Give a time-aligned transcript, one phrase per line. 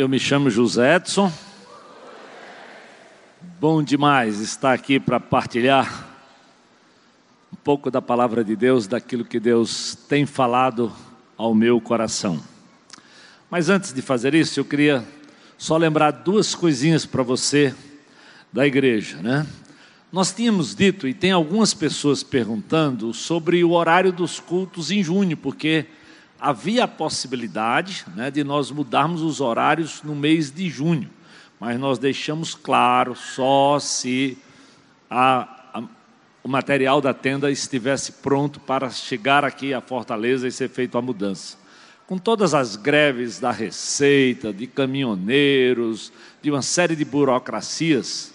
[0.00, 1.30] Eu me chamo José Edson.
[3.60, 6.08] Bom demais estar aqui para partilhar
[7.52, 10.90] um pouco da palavra de Deus, daquilo que Deus tem falado
[11.36, 12.42] ao meu coração.
[13.50, 15.04] Mas antes de fazer isso, eu queria
[15.58, 17.74] só lembrar duas coisinhas para você
[18.50, 19.46] da igreja, né?
[20.10, 25.36] Nós tínhamos dito, e tem algumas pessoas perguntando, sobre o horário dos cultos em junho,
[25.36, 25.84] porque
[26.40, 31.10] havia a possibilidade né, de nós mudarmos os horários no mês de junho,
[31.58, 34.38] mas nós deixamos claro só se
[35.10, 35.82] a, a,
[36.42, 41.02] o material da tenda estivesse pronto para chegar aqui à Fortaleza e ser feita a
[41.02, 41.58] mudança.
[42.06, 46.10] Com todas as greves da Receita, de caminhoneiros,
[46.40, 48.32] de uma série de burocracias,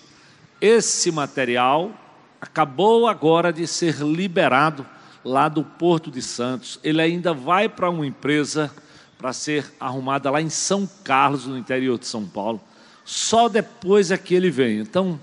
[0.62, 1.92] esse material
[2.40, 4.86] acabou agora de ser liberado
[5.26, 6.80] lá do Porto de Santos.
[6.84, 8.72] Ele ainda vai para uma empresa
[9.18, 12.62] para ser arrumada lá em São Carlos, no interior de São Paulo.
[13.04, 14.80] Só depois é que ele vem.
[14.80, 15.20] Então,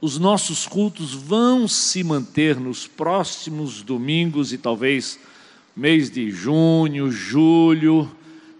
[0.00, 5.18] os nossos cultos vão se manter nos próximos domingos e talvez
[5.76, 8.10] mês de junho, julho,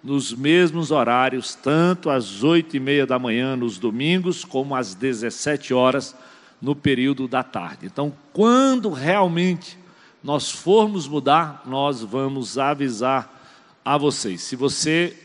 [0.04, 5.74] nos mesmos horários, tanto às oito e meia da manhã nos domingos, como às 17
[5.74, 6.14] horas
[6.60, 7.86] no período da tarde.
[7.86, 9.79] Então, quando realmente
[10.22, 13.40] nós formos mudar, nós vamos avisar
[13.84, 14.42] a vocês.
[14.42, 15.16] Se você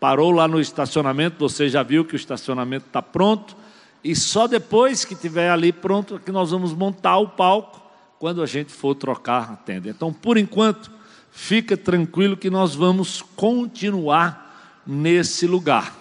[0.00, 3.56] parou lá no estacionamento, você já viu que o estacionamento está pronto,
[4.02, 7.82] e só depois que tiver ali pronto é que nós vamos montar o palco
[8.18, 9.88] quando a gente for trocar a tenda.
[9.88, 10.90] Então, por enquanto,
[11.30, 15.92] fica tranquilo que nós vamos continuar nesse lugar.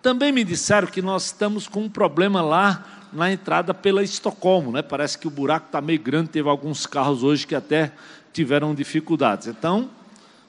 [0.00, 4.82] Também me disseram que nós estamos com um problema lá na entrada pela Estocolmo, né?
[4.82, 7.92] Parece que o buraco está meio grande, teve alguns carros hoje que até
[8.32, 9.48] tiveram dificuldades.
[9.48, 9.90] Então,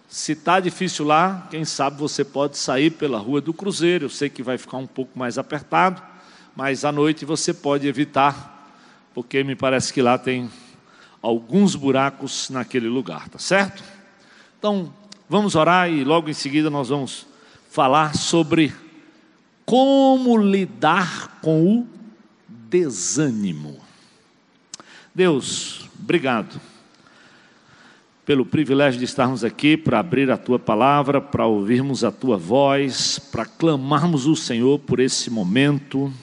[0.08, 4.06] se está difícil lá, quem sabe você pode sair pela Rua do Cruzeiro.
[4.06, 6.02] Eu sei que vai ficar um pouco mais apertado,
[6.56, 8.76] mas à noite você pode evitar,
[9.14, 10.50] porque me parece que lá tem
[11.22, 13.84] alguns buracos naquele lugar, tá certo?
[14.60, 14.94] Então,
[15.30, 17.26] vamos orar e logo em seguida nós vamos
[17.70, 18.74] falar sobre
[19.66, 21.88] como lidar com o
[22.72, 23.78] desânimo.
[25.14, 26.58] Deus, obrigado
[28.26, 33.20] pelo privilégio de estarmos aqui para abrir a tua palavra, para ouvirmos a tua voz,
[33.20, 36.14] para clamarmos o Senhor por esse momento,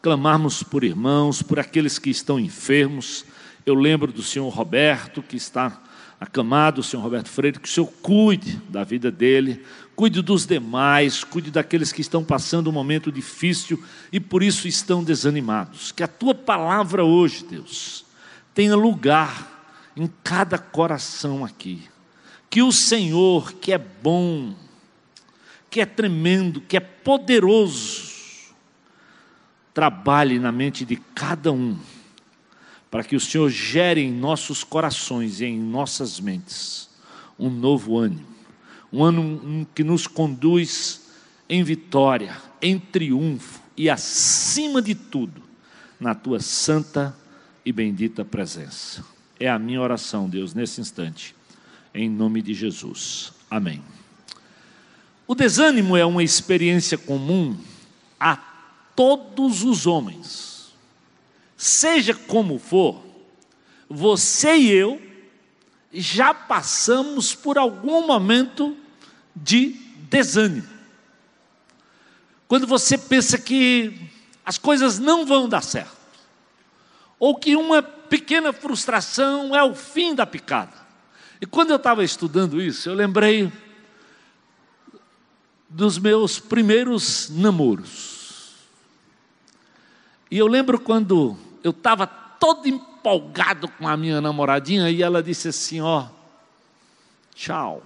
[0.00, 3.24] clamarmos por irmãos, por aqueles que estão enfermos.
[3.64, 5.82] Eu lembro do senhor Roberto, que está
[6.20, 9.64] acamado, o senhor Roberto Freire, que o senhor cuide da vida dele,
[9.96, 15.02] cuide dos demais, cuide daqueles que estão passando um momento difícil e por isso estão
[15.02, 15.90] desanimados.
[15.90, 18.04] Que a tua palavra hoje, Deus,
[18.54, 21.88] tenha lugar em cada coração aqui.
[22.50, 24.54] Que o Senhor, que é bom,
[25.70, 28.14] que é tremendo, que é poderoso,
[29.72, 31.76] trabalhe na mente de cada um
[32.90, 36.88] para que o Senhor gere em nossos corações e em nossas mentes
[37.38, 38.26] um novo ânimo,
[38.96, 41.02] um ano que nos conduz
[41.48, 45.42] em vitória, em triunfo e, acima de tudo,
[46.00, 47.16] na tua santa
[47.64, 49.04] e bendita presença.
[49.38, 51.34] É a minha oração, Deus, nesse instante,
[51.94, 53.32] em nome de Jesus.
[53.50, 53.82] Amém.
[55.26, 57.56] O desânimo é uma experiência comum
[58.18, 58.36] a
[58.94, 60.56] todos os homens
[61.56, 63.02] Seja como for,
[63.88, 65.00] você e eu
[65.92, 68.76] já passamos por algum momento
[69.36, 69.76] de
[70.08, 70.66] desânimo.
[72.48, 74.08] Quando você pensa que
[74.44, 75.96] as coisas não vão dar certo,
[77.18, 80.72] ou que uma pequena frustração é o fim da picada.
[81.40, 83.52] E quando eu estava estudando isso, eu lembrei
[85.68, 88.54] dos meus primeiros namoros.
[90.30, 95.48] E eu lembro quando eu estava todo empolgado com a minha namoradinha e ela disse
[95.48, 96.06] assim: Ó,
[97.34, 97.82] tchau,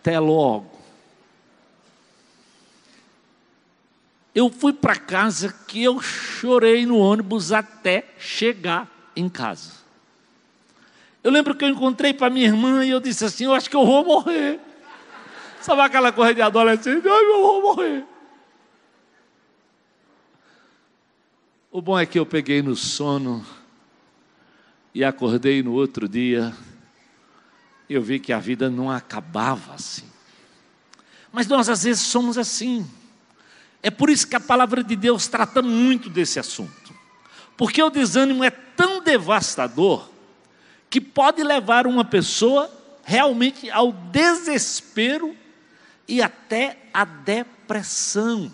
[0.00, 0.70] até logo.
[4.34, 9.72] Eu fui para casa que eu chorei no ônibus até chegar em casa.
[11.22, 13.76] Eu lembro que eu encontrei para minha irmã e eu disse assim: Eu acho que
[13.76, 14.58] eu vou morrer.
[15.60, 17.06] Sabe aquela coisa de adolescente?
[17.06, 18.04] Eu vou morrer.
[21.70, 23.44] O bom é que eu peguei no sono
[24.94, 26.54] e acordei no outro dia.
[27.90, 30.08] Eu vi que a vida não acabava assim.
[31.32, 32.88] Mas nós às vezes somos assim.
[33.82, 36.94] É por isso que a palavra de Deus trata muito desse assunto.
[37.56, 40.08] Porque o desânimo é tão devastador
[40.88, 42.70] que pode levar uma pessoa
[43.02, 45.36] realmente ao desespero
[46.06, 48.52] e até a depressão.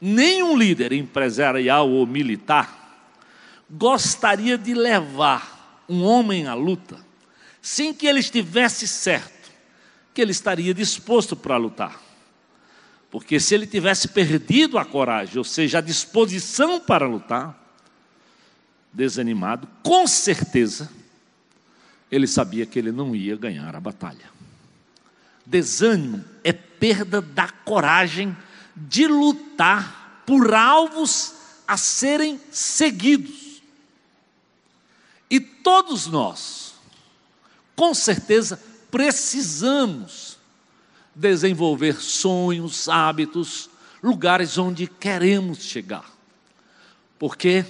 [0.00, 3.04] Nenhum líder empresarial ou militar
[3.68, 5.55] gostaria de levar
[5.88, 7.04] um homem à luta
[7.60, 9.36] sem que ele estivesse certo
[10.14, 12.00] que ele estaria disposto para lutar.
[13.10, 17.54] Porque se ele tivesse perdido a coragem, ou seja, a disposição para lutar,
[18.90, 20.90] desanimado, com certeza,
[22.10, 24.30] ele sabia que ele não ia ganhar a batalha.
[25.44, 28.34] Desânimo é perda da coragem
[28.74, 31.34] de lutar por alvos
[31.68, 33.45] a serem seguidos.
[35.30, 36.74] E todos nós,
[37.74, 40.38] com certeza, precisamos
[41.14, 43.68] desenvolver sonhos, hábitos,
[44.02, 46.10] lugares onde queremos chegar.
[47.18, 47.64] Porque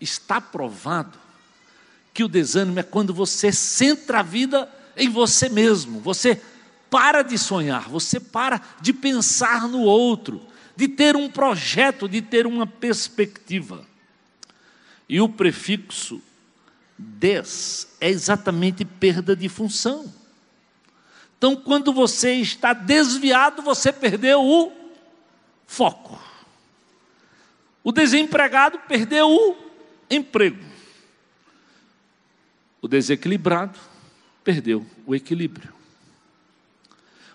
[0.00, 1.18] está provado
[2.12, 6.40] que o desânimo é quando você centra a vida em você mesmo, você
[6.88, 10.40] para de sonhar, você para de pensar no outro,
[10.76, 13.84] de ter um projeto, de ter uma perspectiva.
[15.08, 16.22] E o prefixo
[16.98, 20.12] des é exatamente perda de função.
[21.36, 24.72] Então, quando você está desviado, você perdeu o
[25.66, 26.18] foco.
[27.82, 29.56] O desempregado perdeu o
[30.08, 30.64] emprego.
[32.80, 33.78] O desequilibrado
[34.42, 35.72] perdeu o equilíbrio.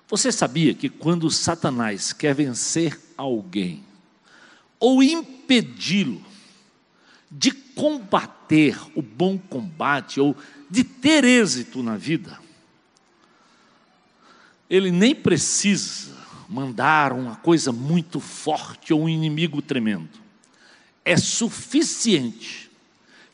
[0.08, 3.84] Você sabia que quando Satanás quer vencer alguém
[4.80, 6.26] ou impedi-lo
[7.30, 10.36] de combater o bom combate ou
[10.70, 12.38] de ter êxito na vida,
[14.70, 16.14] ele nem precisa
[16.50, 20.20] mandar uma coisa muito forte ou um inimigo tremendo.
[21.06, 22.70] É suficiente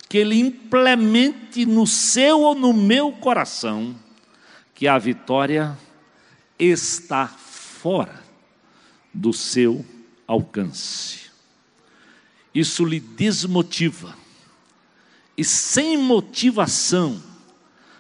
[0.07, 3.95] que ele implemente no seu ou no meu coração
[4.75, 5.75] que a vitória
[6.59, 8.23] está fora
[9.11, 9.83] do seu
[10.27, 11.31] alcance.
[12.53, 14.24] Isso lhe desmotiva.
[15.37, 17.21] E sem motivação,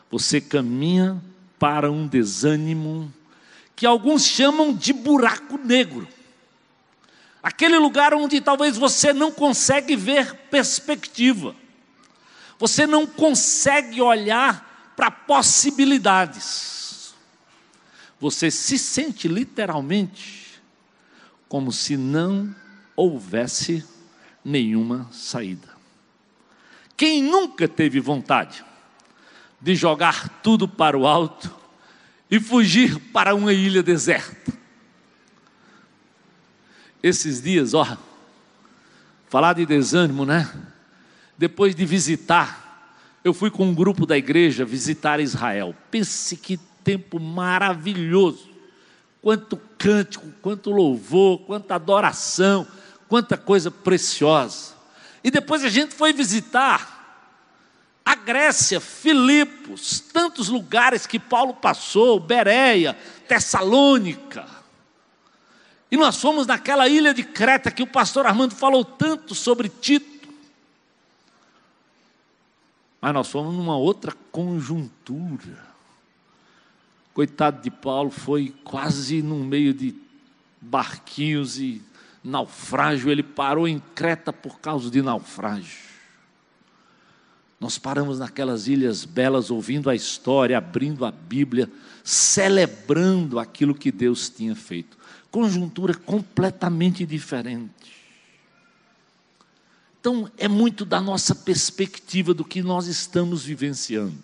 [0.09, 1.21] você caminha
[1.59, 3.11] para um desânimo
[3.75, 6.07] que alguns chamam de buraco negro.
[7.43, 11.55] Aquele lugar onde talvez você não consegue ver perspectiva.
[12.57, 17.13] Você não consegue olhar para possibilidades.
[18.19, 20.61] Você se sente literalmente
[21.49, 22.55] como se não
[22.95, 23.85] houvesse
[24.43, 25.74] nenhuma saída.
[26.97, 28.63] Quem nunca teve vontade
[29.59, 31.53] de jogar tudo para o alto
[32.29, 34.53] e fugir para uma ilha deserta.
[37.01, 37.97] Esses dias, ó,
[39.27, 40.51] falar de desânimo, né?
[41.37, 42.91] Depois de visitar,
[43.23, 45.75] eu fui com um grupo da igreja visitar Israel.
[45.91, 48.49] Pense que tempo maravilhoso.
[49.21, 52.67] Quanto cântico, quanto louvor, quanta adoração,
[53.09, 54.74] quanta coisa preciosa.
[55.25, 56.93] E depois a gente foi visitar
[58.05, 62.95] a Grécia, Filipos, tantos lugares que Paulo passou, Bereia,
[63.27, 64.47] Tessalônica.
[65.89, 70.29] E nós fomos naquela ilha de Creta que o pastor Armando falou tanto sobre Tito.
[73.01, 75.65] Mas nós fomos numa outra conjuntura.
[77.15, 79.95] Coitado de Paulo, foi quase no meio de
[80.61, 81.81] barquinhos e
[82.25, 83.11] naufrágio.
[83.11, 85.85] Ele parou em Creta por causa de naufrágio.
[87.59, 91.71] Nós paramos naquelas ilhas belas, ouvindo a história, abrindo a Bíblia,
[92.03, 94.97] celebrando aquilo que Deus tinha feito.
[95.31, 97.71] Conjuntura completamente diferente.
[99.99, 104.23] Então, é muito da nossa perspectiva do que nós estamos vivenciando.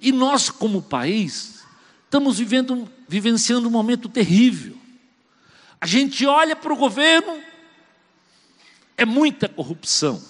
[0.00, 1.62] E nós, como país,
[2.04, 4.76] estamos vivendo, vivenciando um momento terrível.
[5.82, 7.42] A gente olha para o governo,
[8.96, 10.22] é muita corrupção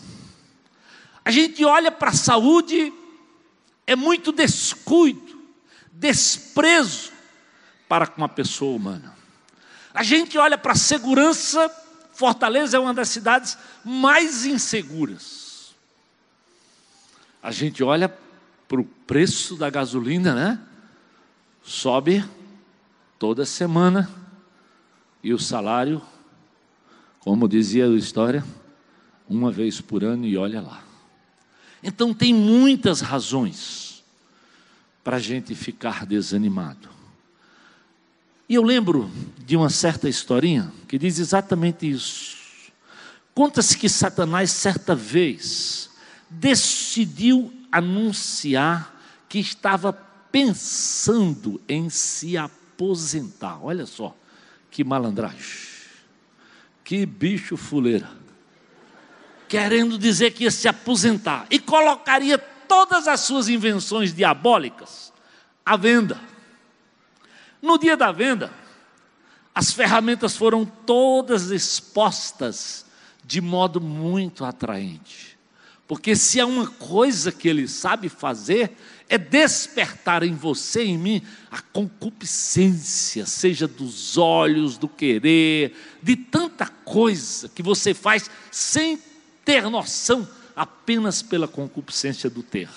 [1.25, 2.93] a gente olha para a saúde,
[3.87, 5.41] é muito descuido,
[5.93, 7.13] desprezo
[7.89, 9.15] para com a pessoa humana.
[9.95, 11.71] A gente olha para a segurança,
[12.13, 15.75] Fortaleza é uma das cidades mais inseguras.
[17.43, 18.13] A gente olha
[18.69, 20.61] para o preço da gasolina, né?
[21.63, 22.25] Sobe
[23.19, 24.11] toda semana
[25.23, 26.03] e o salário,
[27.21, 28.45] como dizia a história,
[29.29, 30.83] uma vez por ano e olha lá.
[31.83, 34.03] Então, tem muitas razões
[35.05, 36.89] para a gente ficar desanimado.
[38.49, 42.37] E eu lembro de uma certa historinha que diz exatamente isso.
[43.35, 45.91] Conta-se que Satanás, certa vez,
[46.29, 49.93] decidiu anunciar que estava
[50.31, 53.65] pensando em se aposentar.
[53.65, 54.15] Olha só
[54.73, 55.39] que malandragem,
[56.83, 58.11] que bicho fuleira.
[59.47, 65.13] Querendo dizer que ia se aposentar e colocaria todas as suas invenções diabólicas
[65.65, 66.19] à venda.
[67.61, 68.51] No dia da venda,
[69.55, 72.87] as ferramentas foram todas expostas
[73.23, 75.39] de modo muito atraente.
[75.87, 78.75] Porque se há uma coisa que ele sabe fazer,
[79.09, 86.17] é despertar em você e em mim a concupiscência, seja dos olhos, do querer, de
[86.17, 88.99] tanta coisa que você faz sem
[89.45, 92.69] ter noção, apenas pela concupiscência do ter.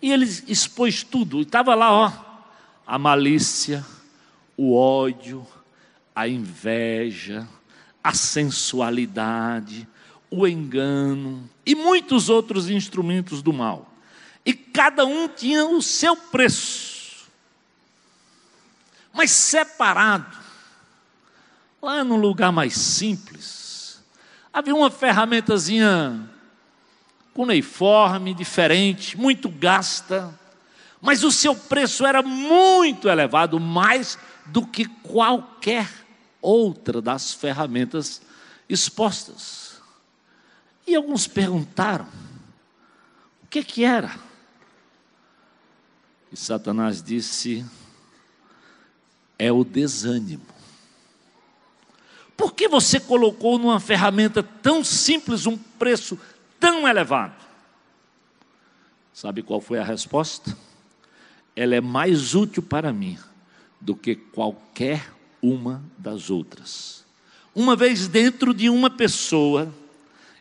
[0.00, 2.12] E ele expôs tudo, e estava lá, ó,
[2.86, 3.84] a malícia,
[4.56, 5.46] o ódio,
[6.14, 7.48] a inveja,
[8.02, 9.86] a sensualidade,
[10.30, 13.87] o engano e muitos outros instrumentos do mal.
[14.48, 17.28] E cada um tinha o seu preço.
[19.12, 20.34] Mas separado,
[21.82, 24.02] lá num lugar mais simples,
[24.50, 26.30] havia uma ferramentazinha
[27.34, 30.34] cuneiforme, diferente, muito gasta,
[30.98, 35.90] mas o seu preço era muito elevado, mais do que qualquer
[36.40, 38.22] outra das ferramentas
[38.66, 39.78] expostas.
[40.86, 42.08] E alguns perguntaram:
[43.44, 44.26] o que que era?
[46.32, 47.64] E Satanás disse:
[49.38, 50.46] é o desânimo.
[52.36, 56.18] Por que você colocou numa ferramenta tão simples um preço
[56.58, 57.34] tão elevado?
[59.12, 60.56] Sabe qual foi a resposta?
[61.56, 63.18] Ela é mais útil para mim
[63.80, 67.04] do que qualquer uma das outras.
[67.54, 69.72] Uma vez dentro de uma pessoa,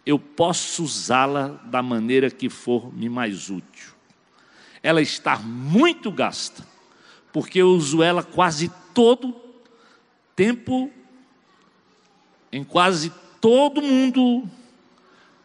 [0.05, 3.96] eu posso usá-la da maneira que for me mais útil.
[4.87, 6.65] Ela está muito gasta,
[7.33, 9.35] porque eu uso ela quase todo
[10.33, 10.89] tempo,
[12.49, 14.49] em quase todo mundo,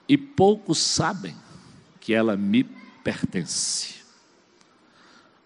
[0.09, 1.35] e poucos sabem
[1.99, 2.63] que ela me
[3.03, 3.97] pertence.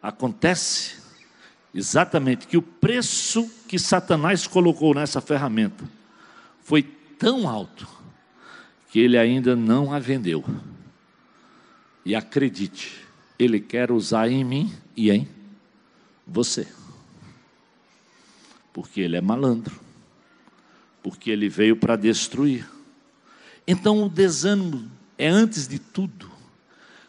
[0.02, 0.98] Acontece
[1.72, 5.88] exatamente que o preço que Satanás colocou nessa ferramenta
[6.62, 7.88] foi tão alto
[8.90, 10.44] que ele ainda não a vendeu.
[12.04, 13.05] E acredite,
[13.38, 15.28] ele quer usar em mim e em
[16.26, 16.66] você.
[18.72, 19.80] Porque ele é malandro.
[21.02, 22.68] Porque ele veio para destruir.
[23.66, 26.30] Então o desânimo é antes de tudo.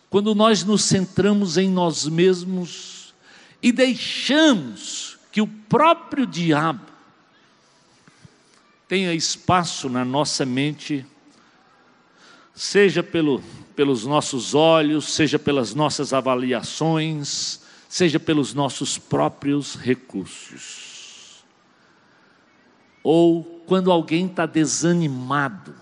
[0.09, 3.13] Quando nós nos centramos em nós mesmos,
[3.61, 6.85] e deixamos que o próprio diabo
[8.87, 11.05] tenha espaço na nossa mente,
[12.55, 13.43] seja pelo,
[13.77, 21.43] pelos nossos olhos, seja pelas nossas avaliações, seja pelos nossos próprios recursos.
[23.03, 25.75] Ou quando alguém está desanimado,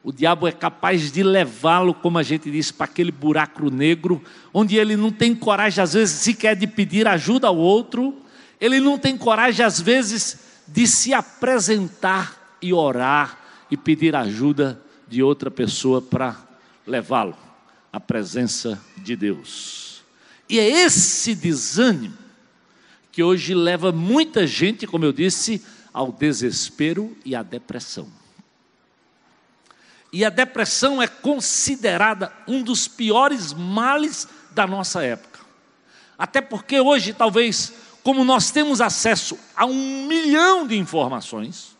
[0.00, 4.22] o diabo é capaz de levá-lo, como a gente disse, para aquele buraco negro,
[4.54, 8.16] onde ele não tem coragem, às vezes, sequer de pedir ajuda ao outro,
[8.60, 10.38] ele não tem coragem, às vezes,
[10.68, 16.45] de se apresentar e orar e pedir ajuda de outra pessoa para
[16.86, 17.36] levá-lo
[17.92, 20.04] à presença de Deus.
[20.48, 22.16] E é esse desânimo
[23.10, 28.06] que hoje leva muita gente, como eu disse, ao desespero e à depressão.
[30.12, 35.40] E a depressão é considerada um dos piores males da nossa época.
[36.18, 41.76] Até porque hoje, talvez, como nós temos acesso a um milhão de informações,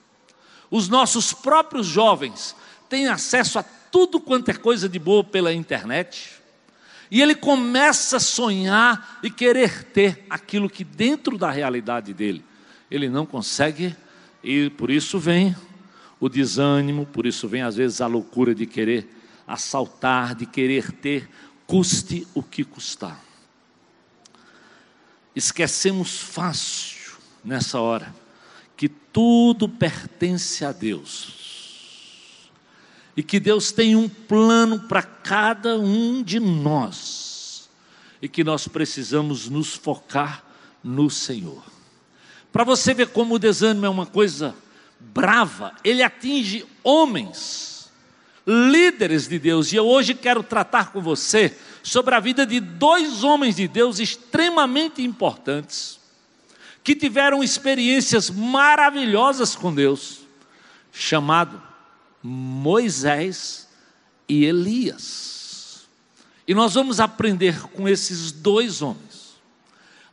[0.70, 2.56] os nossos próprios jovens
[2.88, 3.62] têm acesso a
[3.96, 6.32] tudo quanto é coisa de boa pela internet,
[7.10, 12.44] e ele começa a sonhar e querer ter aquilo que dentro da realidade dele.
[12.90, 13.96] Ele não consegue,
[14.44, 15.56] e por isso vem
[16.20, 19.08] o desânimo, por isso vem às vezes a loucura de querer
[19.46, 21.26] assaltar, de querer ter,
[21.66, 23.18] custe o que custar.
[25.34, 28.14] Esquecemos fácil nessa hora
[28.76, 31.45] que tudo pertence a Deus
[33.16, 37.68] e que Deus tem um plano para cada um de nós
[38.20, 40.44] e que nós precisamos nos focar
[40.84, 41.64] no Senhor.
[42.52, 44.54] Para você ver como o desânimo é uma coisa
[45.00, 47.90] brava, ele atinge homens,
[48.46, 49.72] líderes de Deus.
[49.72, 53.98] E eu hoje quero tratar com você sobre a vida de dois homens de Deus
[53.98, 55.98] extremamente importantes,
[56.82, 60.20] que tiveram experiências maravilhosas com Deus,
[60.92, 61.60] chamado
[62.26, 63.68] Moisés
[64.28, 65.86] e Elias.
[66.48, 69.06] E nós vamos aprender com esses dois homens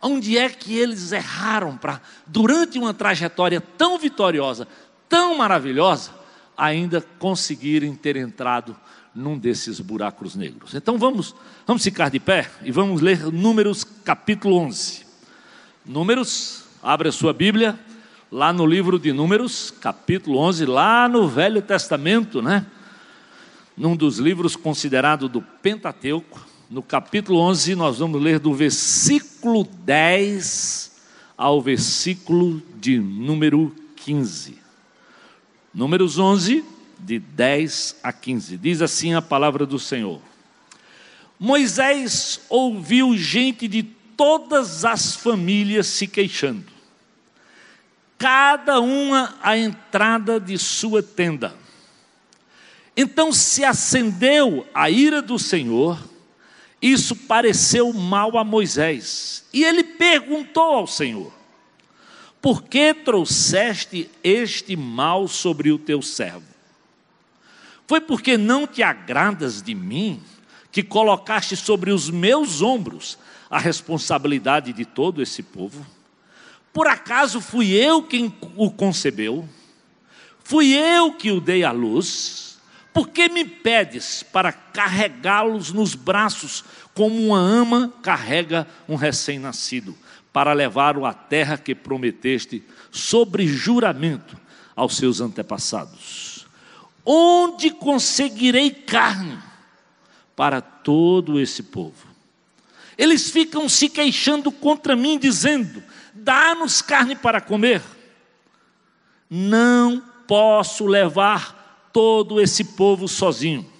[0.05, 4.67] Onde é que eles erraram para, durante uma trajetória tão vitoriosa,
[5.07, 6.11] tão maravilhosa,
[6.57, 8.75] ainda conseguirem ter entrado
[9.15, 10.75] num desses buracos negros?
[10.75, 11.33] Então vamos,
[11.65, 15.05] vamos ficar de pé e vamos ler Números capítulo 11.
[15.85, 17.79] Números, abre a sua Bíblia,
[18.33, 22.65] lá no livro de Números, capítulo 11, lá no Velho Testamento, né?
[23.77, 30.93] Num dos livros considerado do Pentateuco, no capítulo 11, nós vamos ler do versículo 10
[31.37, 34.57] ao versículo de número 15.
[35.71, 36.65] Números 11,
[36.97, 38.57] de 10 a 15.
[38.57, 40.19] Diz assim a palavra do Senhor:
[41.39, 46.72] Moisés ouviu gente de todas as famílias se queixando,
[48.23, 51.53] cada uma à entrada de sua tenda.
[52.95, 55.99] Então se acendeu a ira do Senhor
[56.83, 59.45] isso pareceu mal a Moisés.
[59.53, 61.31] E ele perguntou ao Senhor:
[62.41, 66.43] Por que trouxeste este mal sobre o teu servo?
[67.87, 70.21] Foi porque não te agradas de mim,
[70.73, 73.17] que colocaste sobre os meus ombros
[73.49, 75.85] a responsabilidade de todo esse povo?
[76.73, 79.47] Por acaso fui eu quem o concebeu?
[80.43, 82.57] Fui eu que o dei à luz?
[82.91, 89.95] Por que me pedes para carregá-los nos braços, como uma ama carrega um recém-nascido,
[90.31, 94.35] para levá-lo à terra que prometeste, sobre juramento
[94.75, 96.47] aos seus antepassados?
[97.05, 99.37] Onde conseguirei carne
[100.35, 102.07] para todo esse povo?
[102.97, 107.81] Eles ficam se queixando contra mim, dizendo: dá-nos carne para comer.
[109.29, 113.71] Não posso levar todo esse povo sozinho.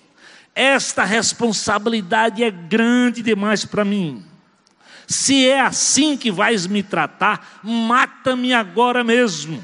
[0.56, 4.24] Esta responsabilidade é grande demais para mim.
[5.08, 9.64] Se é assim que vais me tratar, mata-me agora mesmo.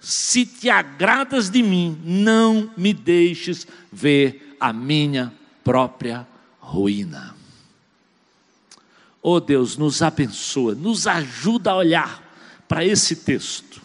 [0.00, 6.26] Se te agradas de mim, não me deixes ver a minha própria
[6.58, 7.33] ruína.
[9.26, 12.22] Oh Deus, nos abençoa, nos ajuda a olhar
[12.68, 13.80] para esse texto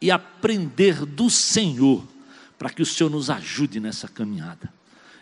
[0.00, 2.02] e aprender do Senhor
[2.58, 4.72] para que o Senhor nos ajude nessa caminhada.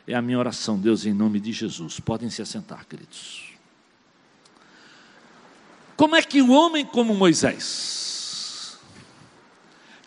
[0.07, 1.99] É a minha oração, Deus, em nome de Jesus.
[1.99, 3.51] Podem se assentar, queridos.
[5.97, 8.79] Como é que um homem como Moisés,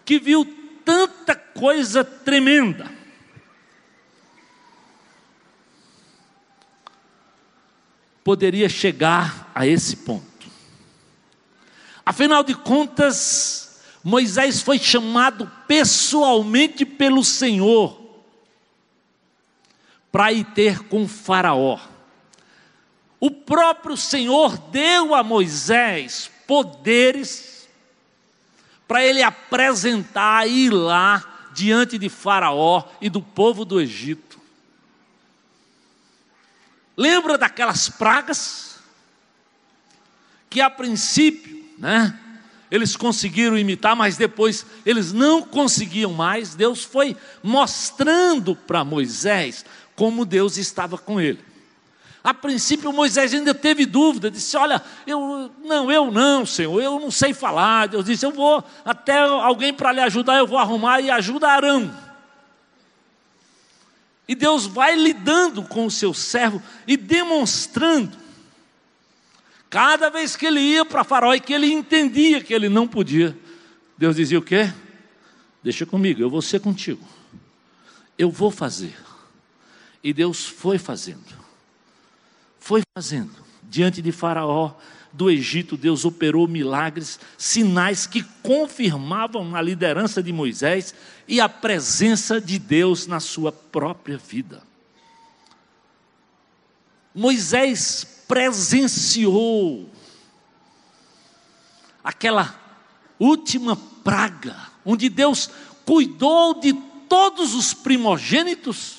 [0.05, 0.45] que viu
[0.85, 2.89] tanta coisa tremenda,
[8.23, 10.47] poderia chegar a esse ponto?
[12.05, 18.01] Afinal de contas, Moisés foi chamado pessoalmente pelo Senhor
[20.11, 21.79] para ir ter com Faraó.
[23.19, 27.69] O próprio Senhor deu a Moisés poderes
[28.87, 34.42] para ele apresentar e ir lá diante de Faraó e do povo do Egito.
[36.95, 38.79] Lembra daquelas pragas
[40.49, 42.19] que a princípio, né?
[42.73, 46.55] eles conseguiram imitar, mas depois eles não conseguiam mais.
[46.55, 49.63] Deus foi mostrando para Moisés
[49.95, 51.39] como Deus estava com ele.
[52.23, 57.11] A princípio Moisés ainda teve dúvida, disse: Olha, eu não, eu não, Senhor, eu não
[57.11, 57.89] sei falar.
[57.89, 61.93] Deus disse: Eu vou até alguém para lhe ajudar, eu vou arrumar e ajudarão.
[64.27, 68.23] E Deus vai lidando com o seu servo e demonstrando
[69.73, 73.35] Cada vez que ele ia para Faraó e que ele entendia que ele não podia,
[73.97, 74.71] Deus dizia o quê?
[75.63, 77.03] Deixa comigo, eu vou ser contigo.
[78.15, 78.95] Eu vou fazer.
[80.03, 81.25] E Deus foi fazendo.
[82.59, 83.31] Foi fazendo.
[83.63, 84.75] Diante de Faraó,
[85.11, 90.93] do Egito, Deus operou milagres, sinais que confirmavam a liderança de Moisés
[91.27, 94.63] e a presença de Deus na sua própria vida.
[97.13, 99.89] Moisés presenciou
[102.03, 102.59] aquela
[103.19, 105.49] última praga, onde Deus
[105.85, 106.73] cuidou de
[107.07, 108.97] todos os primogênitos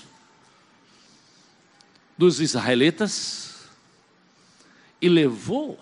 [2.16, 3.54] dos israelitas
[5.00, 5.78] e levou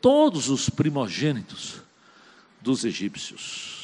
[0.00, 1.82] todos os primogênitos
[2.60, 3.75] dos egípcios.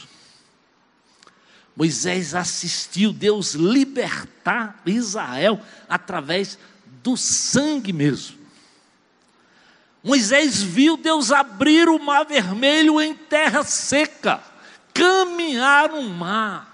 [1.76, 6.58] Moisés assistiu Deus libertar Israel através
[7.02, 8.38] do sangue mesmo.
[10.02, 14.42] Moisés viu Deus abrir o mar vermelho em terra seca,
[14.92, 16.68] caminhar no mar.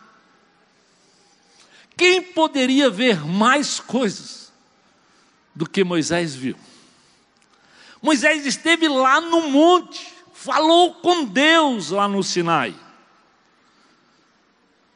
[1.96, 4.52] Quem poderia ver mais coisas
[5.54, 6.56] do que Moisés viu?
[8.00, 12.74] Moisés esteve lá no monte, falou com Deus lá no Sinai.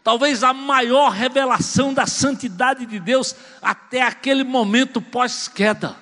[0.03, 5.97] Talvez a maior revelação da santidade de Deus até aquele momento pós-queda.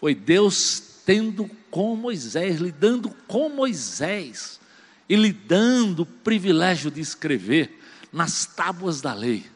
[0.00, 4.60] Foi Deus tendo com Moisés, lidando com Moisés
[5.08, 7.78] e lhe dando o privilégio de escrever
[8.12, 9.52] nas tábuas da lei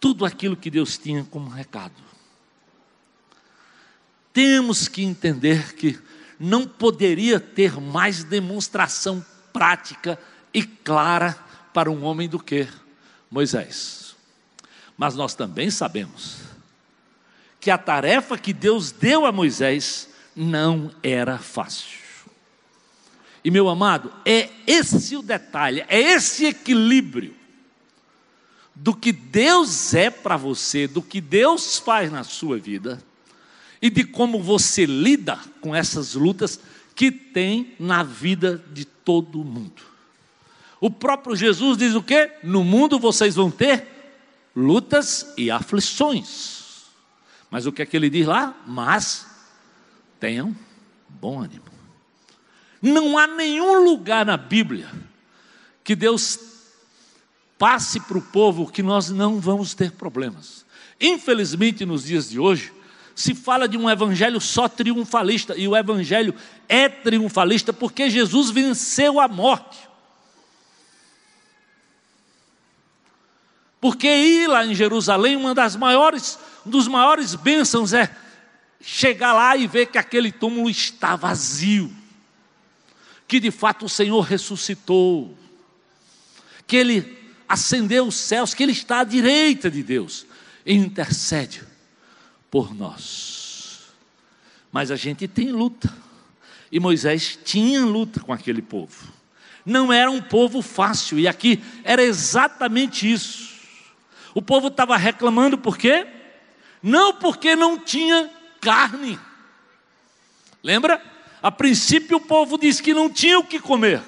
[0.00, 1.94] tudo aquilo que Deus tinha como recado.
[4.32, 5.98] Temos que entender que
[6.38, 10.18] não poderia ter mais demonstração prática
[10.54, 11.36] e clara
[11.78, 12.66] para um homem do que
[13.30, 14.16] Moisés.
[14.96, 16.38] Mas nós também sabemos
[17.60, 22.00] que a tarefa que Deus deu a Moisés não era fácil.
[23.44, 27.32] E meu amado, é esse o detalhe, é esse equilíbrio
[28.74, 33.00] do que Deus é para você, do que Deus faz na sua vida
[33.80, 36.58] e de como você lida com essas lutas
[36.96, 39.97] que tem na vida de todo mundo.
[40.80, 42.30] O próprio Jesus diz o quê?
[42.42, 43.86] No mundo vocês vão ter
[44.54, 46.84] lutas e aflições.
[47.50, 48.54] Mas o que é que ele diz lá?
[48.66, 49.26] Mas
[50.20, 50.54] tenham
[51.08, 51.64] bom ânimo.
[52.80, 54.88] Não há nenhum lugar na Bíblia
[55.82, 56.38] que Deus
[57.58, 60.64] passe para o povo que nós não vamos ter problemas.
[61.00, 62.72] Infelizmente, nos dias de hoje,
[63.14, 66.34] se fala de um evangelho só triunfalista, e o evangelho
[66.68, 69.87] é triunfalista porque Jesus venceu a morte.
[73.80, 78.14] Porque ir lá em Jerusalém, uma das maiores, um dos maiores bênçãos é
[78.80, 81.92] chegar lá e ver que aquele túmulo está vazio.
[83.26, 85.36] Que de fato o Senhor ressuscitou.
[86.66, 90.26] Que ele ascendeu os céus, que ele está à direita de Deus
[90.66, 91.62] e intercede
[92.50, 93.84] por nós.
[94.70, 95.92] Mas a gente tem luta.
[96.70, 99.12] E Moisés tinha luta com aquele povo.
[99.64, 103.47] Não era um povo fácil, e aqui era exatamente isso.
[104.34, 106.06] O povo estava reclamando por quê?
[106.82, 109.18] Não porque não tinha carne.
[110.62, 111.02] Lembra?
[111.42, 114.02] A princípio o povo disse que não tinha o que comer.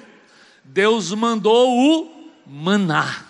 [0.63, 3.25] Deus mandou o maná.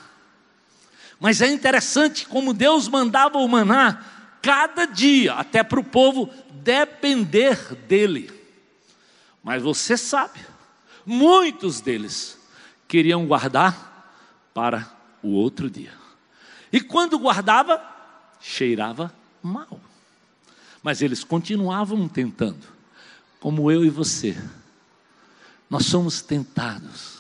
[1.20, 4.04] Mas é interessante como Deus mandava o maná
[4.42, 8.32] cada dia, até para o povo depender dele.
[9.44, 10.40] Mas você sabe,
[11.06, 12.40] muitos deles
[12.88, 16.01] queriam guardar para o outro dia.
[16.72, 17.82] E quando guardava,
[18.40, 19.80] cheirava mal.
[20.82, 22.66] Mas eles continuavam tentando,
[23.40, 24.36] como eu e você.
[25.70, 27.20] Nós somos tentados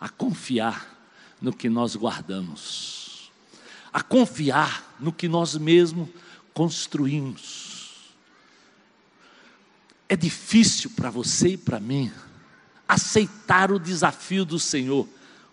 [0.00, 0.94] a confiar
[1.40, 3.30] no que nós guardamos,
[3.92, 6.08] a confiar no que nós mesmos
[6.52, 8.14] construímos.
[10.08, 12.12] É difícil para você e para mim
[12.88, 15.08] aceitar o desafio do Senhor.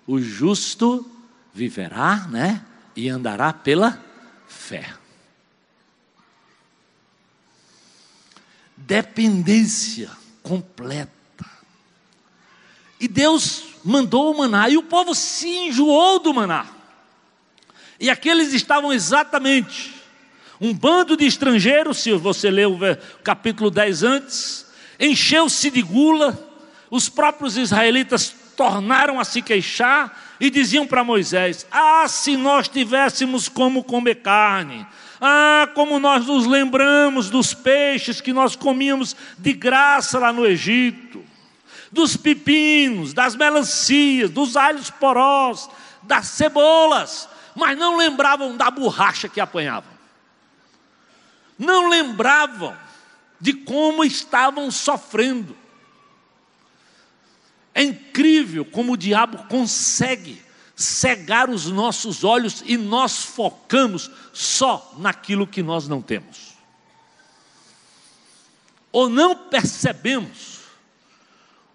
[0.05, 1.09] O justo
[1.53, 2.65] viverá, né?
[2.95, 4.03] E andará pela
[4.47, 4.93] fé.
[8.75, 10.09] Dependência
[10.41, 11.45] completa.
[12.99, 16.67] E Deus mandou o maná, e o povo se enjoou do maná.
[17.99, 20.01] E aqueles estavam exatamente
[20.61, 22.77] um bando de estrangeiros, se você ler o
[23.23, 24.67] capítulo 10 antes,
[24.99, 26.37] encheu-se de gula,
[26.91, 33.47] os próprios israelitas tornaram a se queixar, e diziam para Moisés: Ah, se nós tivéssemos
[33.47, 34.85] como comer carne,
[35.21, 41.23] ah, como nós nos lembramos dos peixes que nós comíamos de graça lá no Egito,
[41.91, 45.69] dos pepinos, das melancias, dos alhos porós,
[46.01, 49.93] das cebolas, mas não lembravam da borracha que apanhavam,
[51.59, 52.75] não lembravam
[53.39, 55.60] de como estavam sofrendo.
[57.81, 60.39] É incrível como o diabo consegue
[60.75, 66.51] cegar os nossos olhos e nós focamos só naquilo que nós não temos.
[68.91, 70.59] Ou não percebemos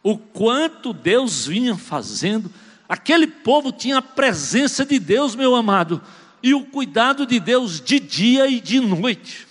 [0.00, 2.52] o quanto Deus vinha fazendo.
[2.88, 6.00] Aquele povo tinha a presença de Deus, meu amado,
[6.40, 9.44] e o cuidado de Deus de dia e de noite.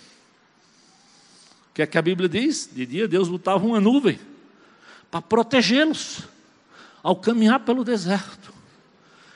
[1.70, 2.70] O que é que a Bíblia diz?
[2.72, 4.18] De dia Deus botava uma nuvem
[5.12, 6.34] para protegê-los
[7.06, 8.52] ao caminhar pelo deserto.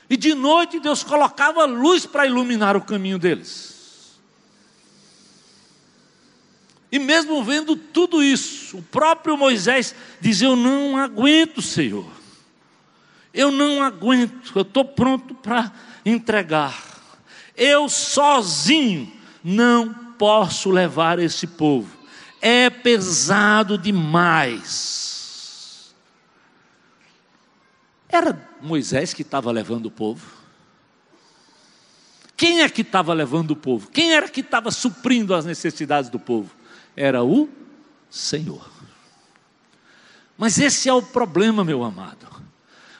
[0.08, 4.18] E de noite Deus colocava luz para iluminar o caminho deles.
[6.90, 12.10] E mesmo vendo tudo isso, o próprio Moisés diz: Eu não aguento, Senhor.
[13.32, 15.72] Eu não aguento, eu estou pronto para
[16.04, 16.76] entregar.
[17.56, 19.12] Eu sozinho
[19.44, 21.96] não posso levar esse povo.
[22.42, 24.99] é pesado demais.
[28.12, 30.26] Era Moisés que estava levando o povo.
[32.36, 33.90] Quem é que estava levando o povo?
[33.90, 36.50] Quem era que estava suprindo as necessidades do povo?
[36.96, 37.48] Era o
[38.08, 38.68] Senhor.
[40.36, 42.26] Mas esse é o problema, meu amado.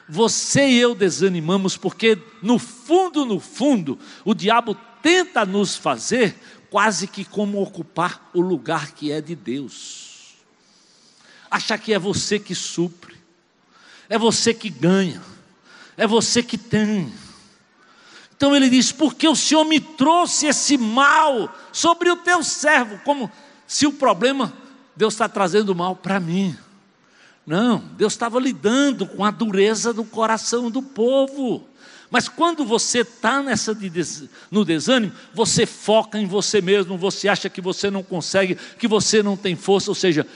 [0.07, 6.35] Você e eu desanimamos porque, no fundo, no fundo, o diabo tenta nos fazer
[6.69, 10.35] quase que como ocupar o lugar que é de Deus.
[11.49, 13.10] Achar que é você que supre,
[14.11, 15.21] é você que ganha,
[15.95, 17.09] é você que tem.
[18.35, 23.31] Então ele diz: porque o Senhor me trouxe esse mal sobre o teu servo, como
[23.65, 24.51] se o problema,
[24.97, 26.57] Deus está trazendo mal para mim.
[27.47, 31.65] Não, Deus estava lidando com a dureza do coração do povo.
[32.09, 33.41] Mas quando você está
[33.73, 38.89] de no desânimo, você foca em você mesmo, você acha que você não consegue, que
[38.89, 40.27] você não tem força, ou seja,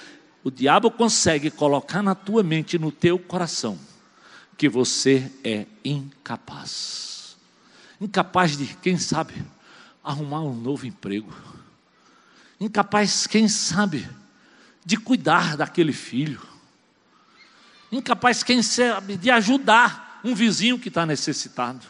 [0.45, 3.79] o diabo consegue colocar na tua mente, no teu coração,
[4.55, 7.36] que você é incapaz.
[7.99, 9.34] Incapaz de, quem sabe,
[10.03, 11.34] arrumar um novo emprego.
[12.62, 14.08] Incapaz, quem sabe,
[14.86, 16.43] de cuidar daquele filho.
[17.91, 21.88] Incapaz, quem sabe, de ajudar um vizinho que está necessitado.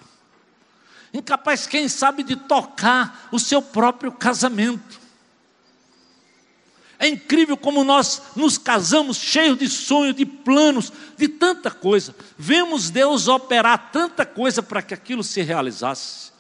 [1.13, 5.04] Incapaz, quem sabe, de tocar o seu próprio casamento.
[6.97, 12.15] É incrível como nós nos casamos cheios de sonhos, de planos, de tanta coisa.
[12.38, 16.31] Vemos Deus operar tanta coisa para que aquilo se realizasse.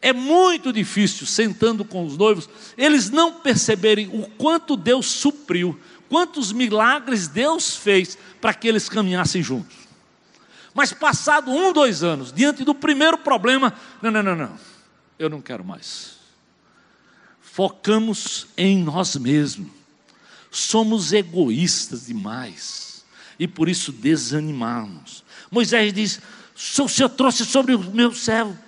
[0.00, 6.52] É muito difícil, sentando com os noivos, eles não perceberem o quanto Deus supriu, quantos
[6.52, 9.76] milagres Deus fez para que eles caminhassem juntos.
[10.72, 14.58] Mas passado um, dois anos, diante do primeiro problema, não, não, não, não,
[15.18, 16.16] eu não quero mais.
[17.40, 19.77] Focamos em nós mesmos,
[20.50, 23.04] somos egoístas demais
[23.38, 25.24] e por isso desanimamos.
[25.50, 26.20] Moisés diz:
[26.80, 28.58] o Senhor trouxe sobre o meu servo,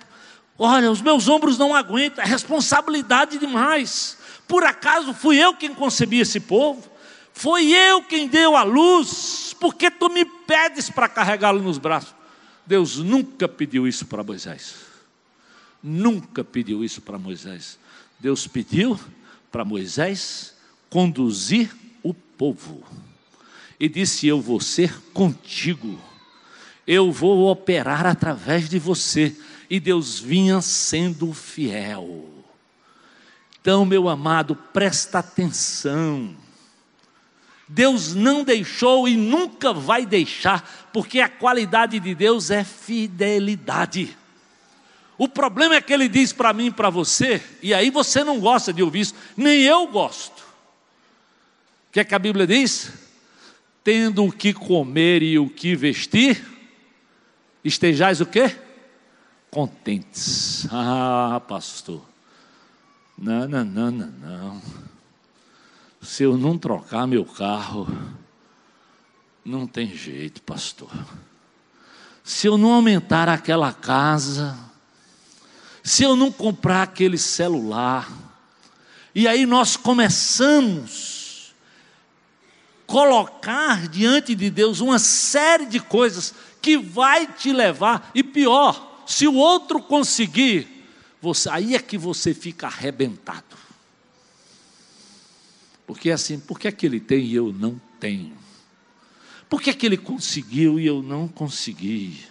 [0.57, 4.17] olha, os meus ombros não aguentam, é responsabilidade demais.
[4.47, 6.89] Por acaso fui eu quem concebi esse povo?
[7.33, 12.13] Foi eu quem deu a luz, porque tu me pedes para carregá-lo nos braços.
[12.65, 14.75] Deus nunca pediu isso para Moisés.
[15.81, 17.79] Nunca pediu isso para Moisés.
[18.19, 18.99] Deus pediu
[19.51, 20.50] para Moisés
[20.91, 22.83] conduzir o povo.
[23.79, 25.99] E disse: Eu vou ser contigo.
[26.85, 29.35] Eu vou operar através de você.
[29.67, 32.29] E Deus vinha sendo fiel.
[33.59, 36.35] Então, meu amado, presta atenção.
[37.67, 44.17] Deus não deixou e nunca vai deixar, porque a qualidade de Deus é fidelidade.
[45.17, 48.41] O problema é que ele diz para mim e para você, e aí você não
[48.41, 50.40] gosta de ouvir isso, nem eu gosto.
[51.91, 52.89] O que é que a Bíblia diz?
[53.83, 56.41] Tendo o que comer e o que vestir,
[57.65, 58.55] estejais o quê?
[59.49, 60.65] Contentes.
[60.71, 62.01] Ah, pastor.
[63.17, 64.61] Não, não, não, não, não
[66.01, 67.87] se eu não trocar meu carro,
[69.43, 70.89] não tem jeito, pastor.
[72.23, 74.57] Se eu não aumentar aquela casa,
[75.83, 78.09] se eu não comprar aquele celular,
[79.13, 81.20] e aí nós começamos
[82.91, 89.25] colocar diante de Deus uma série de coisas que vai te levar, e pior, se
[89.25, 90.67] o outro conseguir,
[91.21, 93.55] você, aí é que você fica arrebentado.
[95.87, 98.37] Porque é assim, por que é que ele tem e eu não tenho?
[99.49, 102.25] Por que é que ele conseguiu e eu não consegui?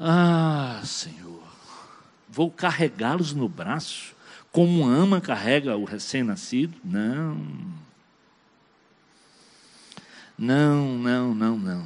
[0.00, 1.44] Ah, Senhor,
[2.28, 4.14] vou carregá-los no braço,
[4.50, 6.76] como uma ama carrega o recém-nascido?
[6.84, 7.73] Não.
[10.38, 11.84] Não, não, não, não.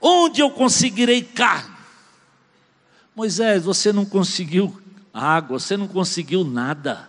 [0.00, 1.76] Onde eu conseguirei carne?
[3.14, 4.80] Moisés, você não conseguiu
[5.12, 7.08] água, você não conseguiu nada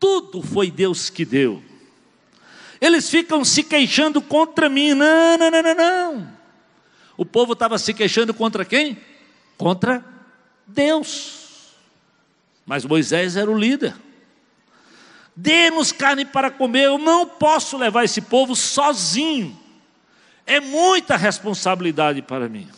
[0.00, 1.62] tudo foi Deus que deu.
[2.80, 4.94] Eles ficam se queixando contra mim.
[4.94, 6.32] Não, não, não, não, não.
[7.18, 8.96] O povo estava se queixando contra quem?
[9.58, 10.02] Contra
[10.66, 11.74] Deus.
[12.64, 13.94] Mas Moisés era o líder.
[15.40, 16.84] Dê-nos carne para comer.
[16.84, 19.58] Eu não posso levar esse povo sozinho.
[20.46, 22.68] É muita responsabilidade para mim.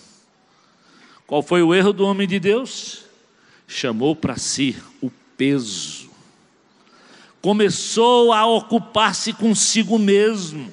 [1.27, 3.05] Qual foi o erro do homem de Deus?
[3.67, 6.13] Chamou para si o peso
[7.43, 10.71] começou a ocupar-se consigo mesmo,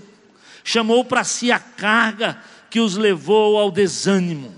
[0.64, 4.54] chamou para si a carga que os levou ao desânimo.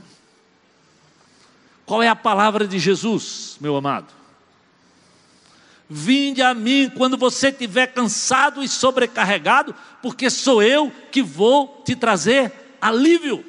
[1.86, 4.21] Qual é a palavra de Jesus, meu amado?
[5.94, 11.98] Vinde a mim quando você estiver cansado e sobrecarregado, porque sou eu que vou te
[11.98, 13.44] trazer alívio.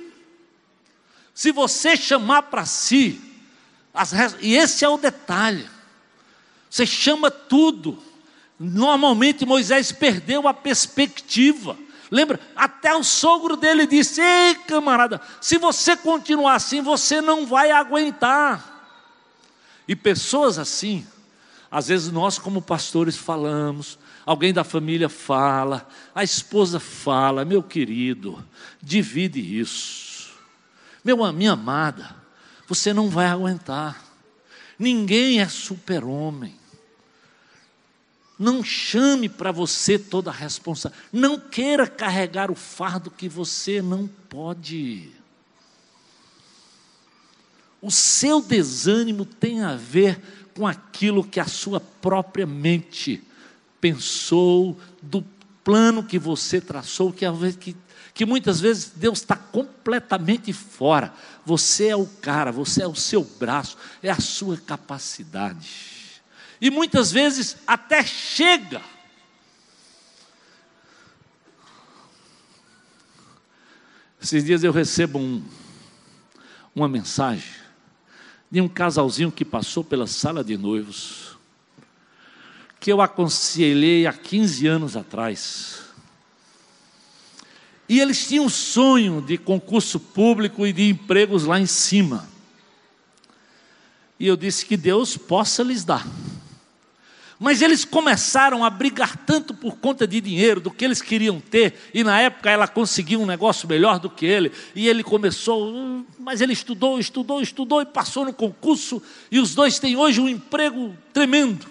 [1.33, 3.20] Se você chamar para si,
[3.94, 5.70] as, e esse é o detalhe,
[6.68, 8.02] você chama tudo.
[8.59, 11.78] Normalmente Moisés perdeu a perspectiva.
[12.11, 12.40] Lembra?
[12.57, 18.83] Até o sogro dele disse: Ei, camarada, se você continuar assim, você não vai aguentar.
[19.87, 21.07] E pessoas assim,
[21.73, 28.45] às vezes nós, como pastores, falamos, alguém da família fala, a esposa fala, meu querido,
[28.83, 30.35] divide isso.
[31.03, 32.15] Meu, minha amada,
[32.69, 34.05] você não vai aguentar.
[34.79, 36.55] Ninguém é super-homem.
[38.39, 41.09] Não chame para você toda a responsabilidade.
[41.11, 45.11] Não queira carregar o fardo que você não pode.
[47.81, 50.21] O seu desânimo tem a ver
[50.55, 53.23] com aquilo que a sua própria mente
[53.81, 55.25] pensou, do
[55.65, 57.27] plano que você traçou, que,
[57.59, 57.77] que,
[58.15, 61.12] que muitas vezes Deus está completamente fora.
[61.45, 65.69] Você é o cara, você é o seu braço, é a sua capacidade.
[66.61, 68.81] E muitas vezes até chega.
[74.23, 75.43] Esses dias eu recebo um,
[76.75, 77.62] uma mensagem
[78.53, 81.38] de um casalzinho que passou pela sala de noivos,
[82.79, 85.85] que eu aconselhei há 15 anos atrás.
[87.88, 92.29] E eles tinham um sonho de concurso público e de empregos lá em cima.
[94.21, 96.07] E eu disse que Deus possa lhes dar.
[97.42, 101.74] Mas eles começaram a brigar tanto por conta de dinheiro, do que eles queriam ter,
[101.92, 106.40] e na época ela conseguiu um negócio melhor do que ele, e ele começou, mas
[106.40, 110.96] ele estudou, estudou, estudou e passou no concurso, e os dois têm hoje um emprego
[111.12, 111.66] tremendo.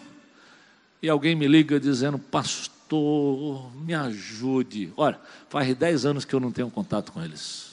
[1.01, 4.91] E alguém me liga dizendo, pastor, me ajude.
[4.97, 7.71] Olha, faz dez anos que eu não tenho contato com eles.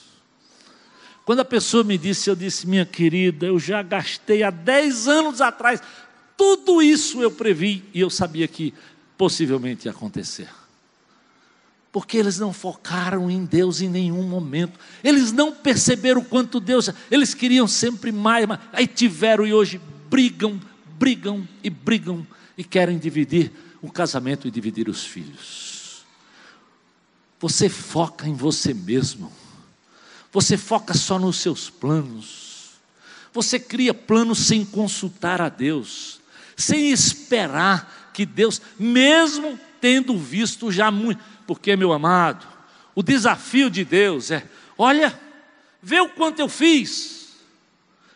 [1.24, 5.40] Quando a pessoa me disse, eu disse, minha querida, eu já gastei há dez anos
[5.40, 5.82] atrás
[6.38, 8.72] tudo isso eu previ e eu sabia que
[9.18, 10.48] possivelmente ia acontecer.
[11.90, 14.78] Porque eles não focaram em Deus em nenhum momento.
[15.02, 16.90] Eles não perceberam quanto Deus.
[17.10, 20.60] Eles queriam sempre mais, mas aí tiveram e hoje brigam,
[20.96, 22.24] brigam e brigam
[22.56, 23.50] e querem dividir
[23.82, 26.04] o casamento e dividir os filhos.
[27.40, 29.32] Você foca em você mesmo.
[30.30, 32.74] Você foca só nos seus planos.
[33.32, 36.17] Você cria planos sem consultar a Deus
[36.58, 42.44] sem esperar que Deus, mesmo tendo visto já muito, porque, meu amado,
[42.96, 44.44] o desafio de Deus é:
[44.76, 45.18] olha,
[45.80, 47.36] vê o quanto eu fiz,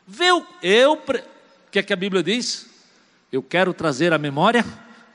[0.06, 0.44] vê o.
[0.60, 2.68] Eu, o que é que a Bíblia diz?
[3.30, 4.66] Eu quero trazer à memória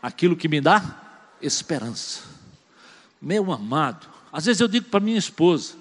[0.01, 0.81] aquilo que me dá
[1.41, 2.21] esperança.
[3.21, 5.75] Meu amado, às vezes eu digo para minha esposa,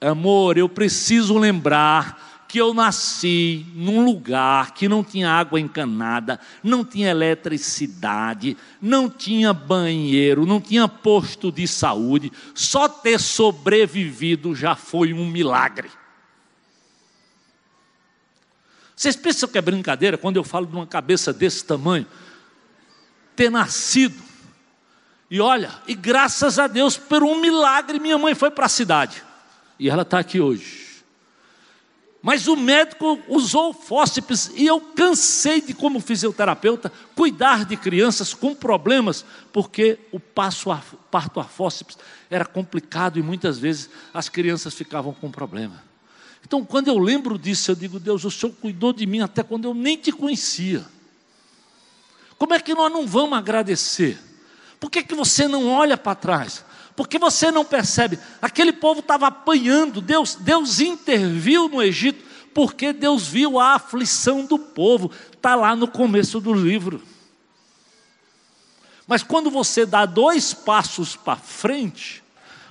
[0.00, 6.84] amor, eu preciso lembrar que eu nasci num lugar que não tinha água encanada, não
[6.84, 15.14] tinha eletricidade, não tinha banheiro, não tinha posto de saúde, só ter sobrevivido já foi
[15.14, 15.90] um milagre.
[18.94, 22.06] Vocês pensam que é brincadeira quando eu falo de uma cabeça desse tamanho?
[23.34, 24.22] Ter nascido.
[25.30, 29.22] E olha, e graças a Deus, por um milagre, minha mãe foi para a cidade.
[29.78, 30.91] E ela está aqui hoje.
[32.22, 38.54] Mas o médico usou fósseis e eu cansei de, como fisioterapeuta, cuidar de crianças com
[38.54, 41.98] problemas, porque o passo a, parto a fósseis
[42.30, 45.82] era complicado e muitas vezes as crianças ficavam com problema.
[46.46, 49.64] Então, quando eu lembro disso, eu digo: Deus, o Senhor cuidou de mim até quando
[49.64, 50.86] eu nem te conhecia.
[52.38, 54.18] Como é que nós não vamos agradecer?
[54.78, 56.64] Por que, que você não olha para trás?
[56.94, 62.22] Porque você não percebe, aquele povo estava apanhando, Deus, Deus interviu no Egito,
[62.52, 67.02] porque Deus viu a aflição do povo, está lá no começo do livro.
[69.06, 72.22] Mas quando você dá dois passos para frente,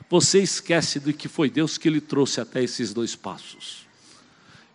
[0.10, 3.88] você esquece de que foi Deus que lhe trouxe até esses dois passos.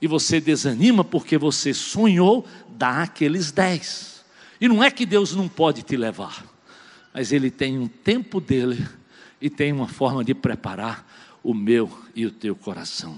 [0.00, 4.24] E você desanima porque você sonhou dar aqueles dez.
[4.60, 6.44] E não é que Deus não pode te levar,
[7.12, 8.86] mas Ele tem um tempo dele
[9.46, 11.06] e tem uma forma de preparar
[11.40, 13.16] o meu e o teu coração.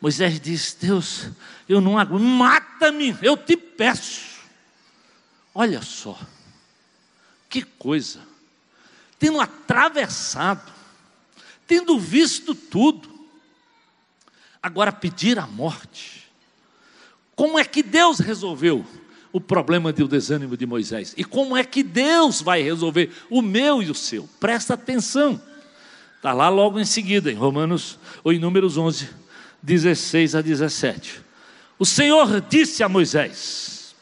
[0.00, 1.28] Moisés disse: Deus,
[1.68, 4.40] eu não aguento, mata-me, eu te peço.
[5.54, 6.18] Olha só,
[7.50, 8.22] que coisa,
[9.18, 10.72] tendo atravessado,
[11.66, 13.28] tendo visto tudo,
[14.62, 16.32] agora pedir a morte.
[17.36, 18.86] Como é que Deus resolveu?
[19.32, 21.14] O problema do desânimo de Moisés.
[21.16, 24.28] E como é que Deus vai resolver o meu e o seu?
[24.38, 25.40] Presta atenção.
[26.16, 29.08] Está lá logo em seguida, em Romanos, ou em Números 11,
[29.62, 31.22] 16 a 17.
[31.78, 33.94] O Senhor disse a Moisés: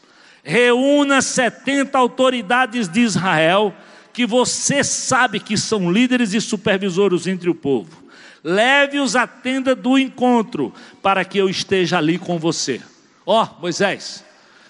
[0.43, 3.73] reúna 70 autoridades de Israel,
[4.11, 8.03] que você sabe que são líderes e supervisores entre o povo.
[8.43, 12.81] Leve-os à tenda do encontro, para que eu esteja ali com você.
[13.25, 14.23] Ó, oh, Moisés,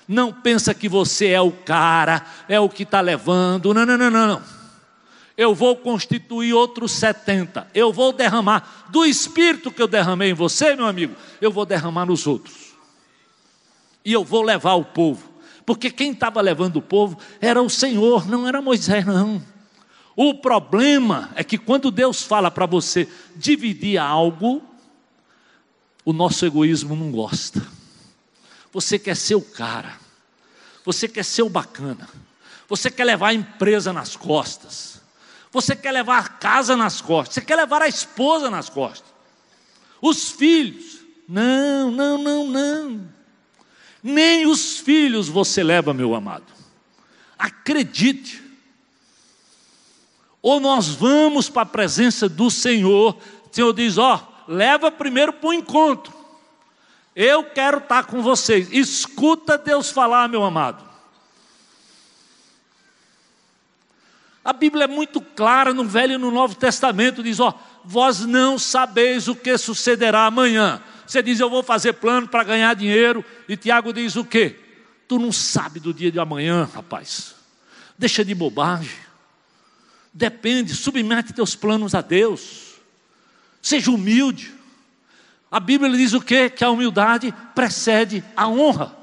[0.10, 3.76] não pensa que você é o cara, é o que está levando.
[3.76, 4.42] Não, não, não, não, não.
[5.38, 7.68] Eu vou constituir outros 70.
[7.76, 12.08] Eu vou derramar do espírito que eu derramei em você, meu amigo, eu vou derramar
[12.08, 12.74] nos outros.
[14.04, 15.30] E eu vou levar o povo.
[15.64, 19.40] Porque quem estava levando o povo era o Senhor, não era Moisés, não.
[20.16, 24.64] O problema é que quando Deus fala para você dividir algo,
[26.04, 27.62] o nosso egoísmo não gosta.
[28.72, 29.98] Você quer ser o cara.
[30.86, 32.08] Você quer ser o bacana.
[32.68, 35.02] Você quer levar a empresa nas costas.
[35.52, 37.36] Você quer levar a casa nas costas.
[37.36, 39.12] Você quer levar a esposa nas costas.
[40.02, 41.00] Os filhos.
[41.28, 43.10] Não, não, não, não.
[44.02, 46.46] Nem os filhos você leva, meu amado.
[47.38, 48.42] Acredite.
[50.42, 53.16] Ou nós vamos para a presença do Senhor.
[53.16, 56.19] O Senhor diz: Ó, leva primeiro para o encontro.
[57.16, 58.72] Eu quero estar com vocês.
[58.72, 60.88] Escuta Deus falar, meu amado.
[64.44, 67.54] A Bíblia é muito clara no Velho e no Novo Testamento, diz: ó,
[67.84, 70.82] vós não sabeis o que sucederá amanhã.
[71.06, 74.60] Você diz, eu vou fazer plano para ganhar dinheiro, e Tiago diz o quê?
[75.08, 77.36] Tu não sabe do dia de amanhã, rapaz.
[77.98, 78.96] Deixa de bobagem.
[80.14, 82.76] Depende, submete teus planos a Deus.
[83.62, 84.54] Seja humilde.
[85.52, 86.50] A Bíblia diz o quê?
[86.50, 88.96] Que a humildade precede a honra.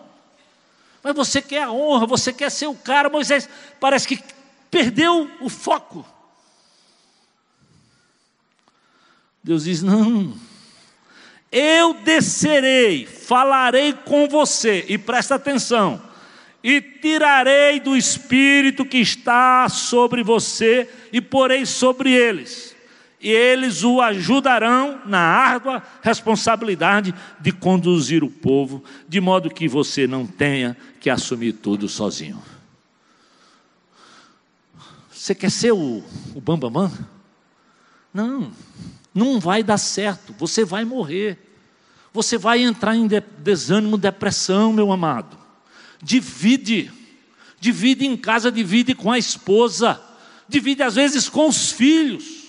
[1.02, 3.48] Mas você quer a honra, você quer ser o cara, Moisés
[3.80, 4.22] parece que
[4.70, 6.06] perdeu o foco.
[9.42, 10.34] Deus diz: Não,
[11.50, 16.00] eu descerei, falarei com você, e presta atenção,
[16.62, 22.75] e tirarei do espírito que está sobre você, e porei sobre eles
[23.20, 30.06] e eles o ajudarão na árdua responsabilidade de conduzir o povo, de modo que você
[30.06, 32.42] não tenha que assumir tudo sozinho.
[35.10, 36.04] Você quer ser o,
[36.34, 36.92] o bambamã?
[38.12, 38.52] Não,
[39.14, 41.38] não vai dar certo, você vai morrer.
[42.12, 45.36] Você vai entrar em de, desânimo, depressão, meu amado.
[46.02, 46.90] Divide,
[47.58, 50.00] divide em casa, divide com a esposa,
[50.48, 52.45] divide às vezes com os filhos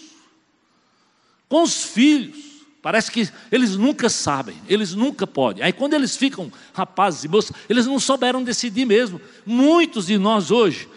[1.50, 2.48] com os filhos.
[2.82, 5.64] Parece que eles nunca sabem, eles nunca podem.
[5.64, 9.20] Aí quando eles ficam rapazes e moças, eles não souberam decidir mesmo.
[9.46, 10.88] Muitos de nós hoje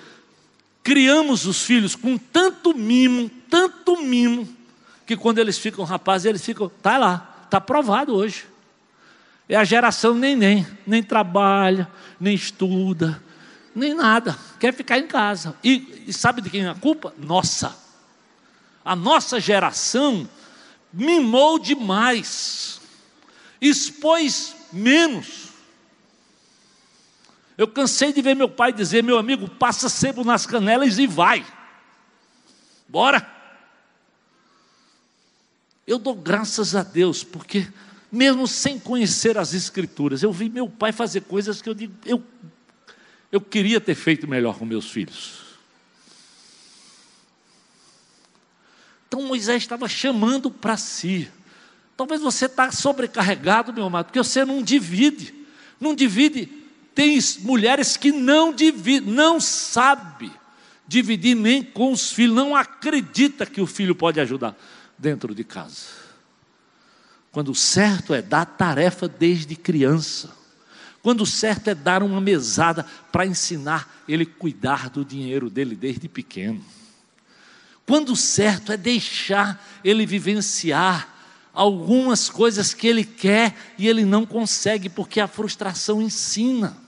[0.83, 4.49] criamos os filhos com tanto mimo, tanto mimo,
[5.07, 8.47] que quando eles ficam rapazes, eles ficam, tá lá, tá provado hoje.
[9.49, 11.91] É a geração nem, nem trabalha,
[12.21, 13.21] nem estuda,
[13.75, 15.57] nem nada, quer ficar em casa.
[15.63, 17.13] E, e sabe de quem é a culpa?
[17.19, 17.77] Nossa.
[18.85, 20.29] A nossa geração
[20.93, 22.81] mimou demais,
[23.61, 25.51] expôs menos.
[27.57, 31.47] Eu cansei de ver meu pai dizer: meu amigo, passa sebo nas canelas e vai.
[32.89, 33.39] Bora.
[35.87, 37.71] Eu dou graças a Deus, porque
[38.11, 42.23] mesmo sem conhecer as Escrituras, eu vi meu pai fazer coisas que eu digo, eu,
[43.31, 45.50] eu queria ter feito melhor com meus filhos.
[49.11, 51.29] Então Moisés estava chamando para si.
[51.97, 55.35] Talvez você está sobrecarregado, meu amado, porque você não divide.
[55.81, 56.49] Não divide.
[56.95, 60.31] Tem mulheres que não dividem, não sabe
[60.87, 64.57] dividir nem com os filhos, não acredita que o filho pode ajudar
[64.97, 65.87] dentro de casa.
[67.33, 70.31] Quando o certo é dar tarefa desde criança.
[71.03, 76.09] Quando o certo é dar uma mesada para ensinar ele cuidar do dinheiro dele desde
[76.09, 76.65] pequeno.
[77.91, 81.13] Quando certo é deixar ele vivenciar
[81.53, 86.79] algumas coisas que ele quer e ele não consegue, porque a frustração ensina.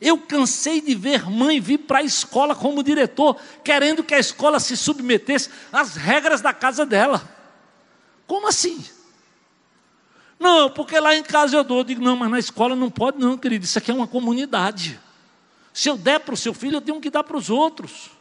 [0.00, 4.60] Eu cansei de ver mãe vir para a escola como diretor, querendo que a escola
[4.60, 7.28] se submetesse às regras da casa dela.
[8.24, 8.84] Como assim?
[10.38, 11.78] Não, porque lá em casa eu dou.
[11.78, 13.64] Eu digo, não, mas na escola não pode, não, querido.
[13.64, 15.00] Isso aqui é uma comunidade.
[15.74, 18.15] Se eu der para o seu filho, eu tenho que dar para os outros.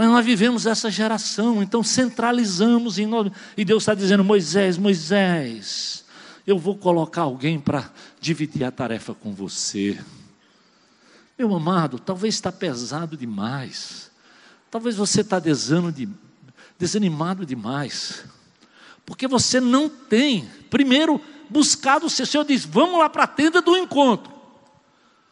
[0.00, 3.30] Mas nós vivemos essa geração, então centralizamos em nós.
[3.54, 6.06] E Deus está dizendo: Moisés, Moisés,
[6.46, 10.02] eu vou colocar alguém para dividir a tarefa com você.
[11.38, 14.10] Meu amado, talvez está pesado demais.
[14.70, 15.38] Talvez você está
[16.78, 18.24] desanimado demais.
[19.04, 21.20] Porque você não tem, primeiro,
[21.50, 22.42] buscado o Senhor.
[22.46, 24.39] diz: vamos lá para a tenda do encontro.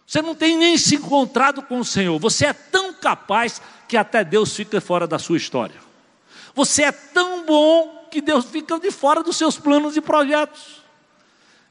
[0.09, 2.18] Você não tem nem se encontrado com o Senhor.
[2.18, 5.78] Você é tão capaz que até Deus fica fora da sua história.
[6.54, 10.82] Você é tão bom que Deus fica de fora dos seus planos e projetos.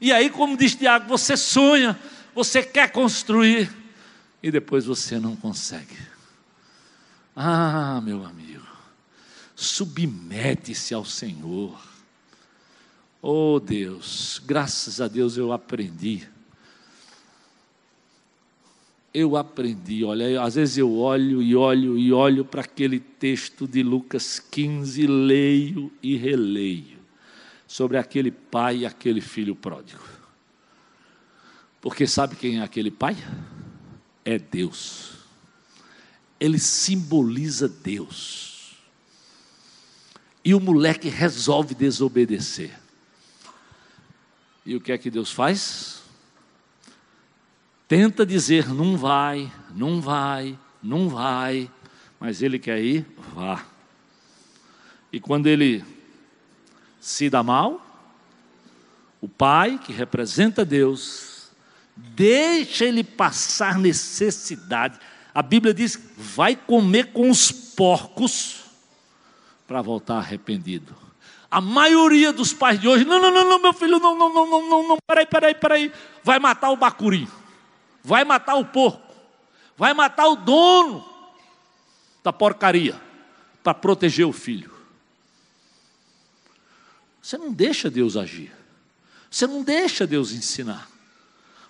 [0.00, 1.98] E aí, como diz Tiago, você sonha,
[2.32, 3.68] você quer construir
[4.40, 5.98] e depois você não consegue.
[7.34, 8.68] Ah, meu amigo,
[9.56, 11.76] submete-se ao Senhor.
[13.20, 16.37] Oh Deus, graças a Deus eu aprendi.
[19.18, 23.82] Eu aprendi, olha, às vezes eu olho e olho e olho para aquele texto de
[23.82, 26.98] Lucas 15, leio e releio,
[27.66, 30.04] sobre aquele pai e aquele filho pródigo.
[31.80, 33.16] Porque sabe quem é aquele pai?
[34.24, 35.14] É Deus.
[36.38, 38.76] Ele simboliza Deus.
[40.44, 42.70] E o moleque resolve desobedecer.
[44.64, 45.97] E o que é que Deus faz?
[47.88, 51.70] Tenta dizer, não vai, não vai, não vai,
[52.20, 53.64] mas ele quer ir, vá.
[55.10, 55.82] E quando ele
[57.00, 57.82] se dá mal,
[59.22, 61.50] o pai, que representa Deus,
[61.96, 64.98] deixa ele passar necessidade.
[65.34, 68.64] A Bíblia diz: vai comer com os porcos
[69.66, 70.94] para voltar arrependido.
[71.50, 74.50] A maioria dos pais de hoje, não, não, não, não, meu filho, não, não, não,
[74.50, 77.26] não, não, não, peraí, peraí, peraí, vai matar o bacuri,
[78.08, 79.14] vai matar o porco,
[79.76, 81.06] vai matar o dono
[82.24, 82.98] da porcaria
[83.62, 84.72] para proteger o filho.
[87.20, 88.50] Você não deixa Deus agir,
[89.30, 90.88] você não deixa Deus ensinar,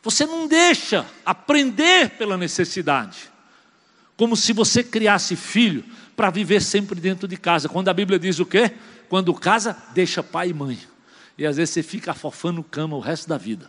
[0.01, 3.28] você não deixa aprender pela necessidade,
[4.16, 5.84] como se você criasse filho
[6.14, 8.76] para viver sempre dentro de casa, quando a Bíblia diz o quê?
[9.09, 10.78] Quando casa, deixa pai e mãe.
[11.36, 13.68] E às vezes você fica afofando cama o resto da vida.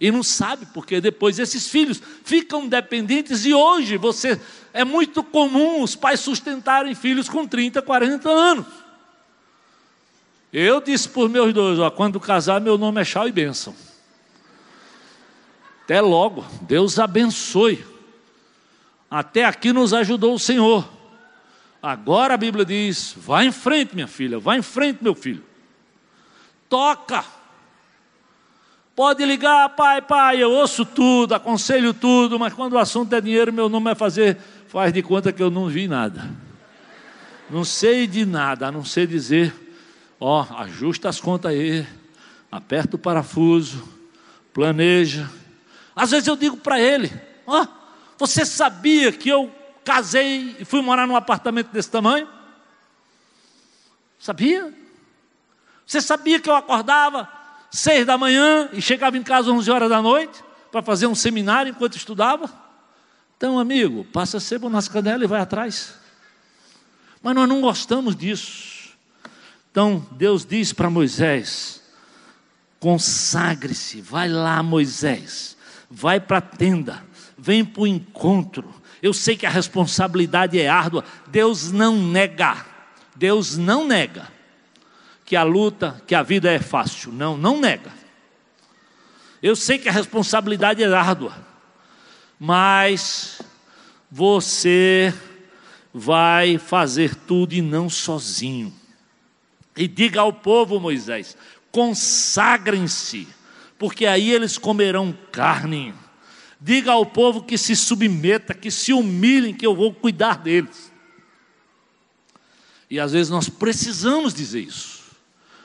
[0.00, 4.40] E não sabe, porque depois esses filhos ficam dependentes, e hoje você
[4.72, 8.66] é muito comum os pais sustentarem filhos com 30, 40 anos.
[10.52, 13.74] Eu disse por meus dois, ó, quando casar, meu nome é Chau e Bênção.
[15.84, 17.84] Até logo, Deus abençoe.
[19.10, 20.88] Até aqui nos ajudou o Senhor.
[21.82, 25.44] Agora a Bíblia diz: vai em frente, minha filha, vai em frente, meu filho.
[26.68, 27.24] Toca.
[28.94, 33.52] Pode ligar, pai, pai, eu ouço tudo, aconselho tudo, mas quando o assunto é dinheiro,
[33.52, 34.38] meu nome é fazer,
[34.68, 36.30] faz de conta que eu não vi nada.
[37.50, 39.52] Não sei de nada, a não ser dizer,
[40.20, 41.84] ó, ajusta as contas aí,
[42.52, 43.82] aperta o parafuso,
[44.52, 45.28] planeja.
[45.96, 47.12] Às vezes eu digo para ele,
[47.48, 47.66] ó,
[48.16, 49.52] você sabia que eu
[49.84, 52.28] casei e fui morar num apartamento desse tamanho?
[54.20, 54.72] Sabia?
[55.84, 57.28] Você sabia que eu acordava
[57.74, 61.70] seis da manhã e chegava em casa onze horas da noite para fazer um seminário
[61.70, 62.48] enquanto estudava?
[63.36, 65.94] Então, amigo, passa sebo nas canelas e vai atrás.
[67.20, 68.94] Mas nós não gostamos disso.
[69.70, 71.82] Então, Deus diz para Moisés:
[72.78, 75.56] consagre-se, vai lá, Moisés,
[75.90, 77.04] vai para a tenda,
[77.36, 78.72] vem para o encontro,
[79.02, 81.04] eu sei que a responsabilidade é árdua.
[81.26, 82.64] Deus não nega.
[83.16, 84.28] Deus não nega
[85.24, 87.12] que a luta, que a vida é fácil.
[87.12, 87.92] Não, não nega.
[89.42, 91.34] Eu sei que a responsabilidade é árdua.
[92.38, 93.40] Mas
[94.10, 95.14] você
[95.92, 98.72] vai fazer tudo e não sozinho.
[99.76, 101.36] E diga ao povo, Moisés:
[101.70, 103.26] consagrem-se,
[103.78, 105.94] porque aí eles comerão carne
[106.64, 110.90] Diga ao povo que se submeta, que se humilhem, que eu vou cuidar deles.
[112.88, 114.93] E às vezes nós precisamos dizer isso,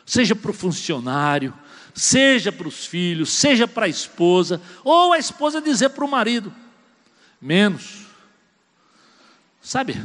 [0.10, 1.54] seja para o funcionário,
[1.94, 6.52] seja para os filhos, seja para a esposa, ou a esposa dizer para o marido,
[7.40, 8.08] menos.
[9.62, 10.04] Sabe,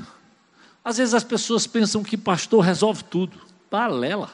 [0.85, 3.41] às vezes as pessoas pensam que pastor resolve tudo,
[3.71, 4.31] balela.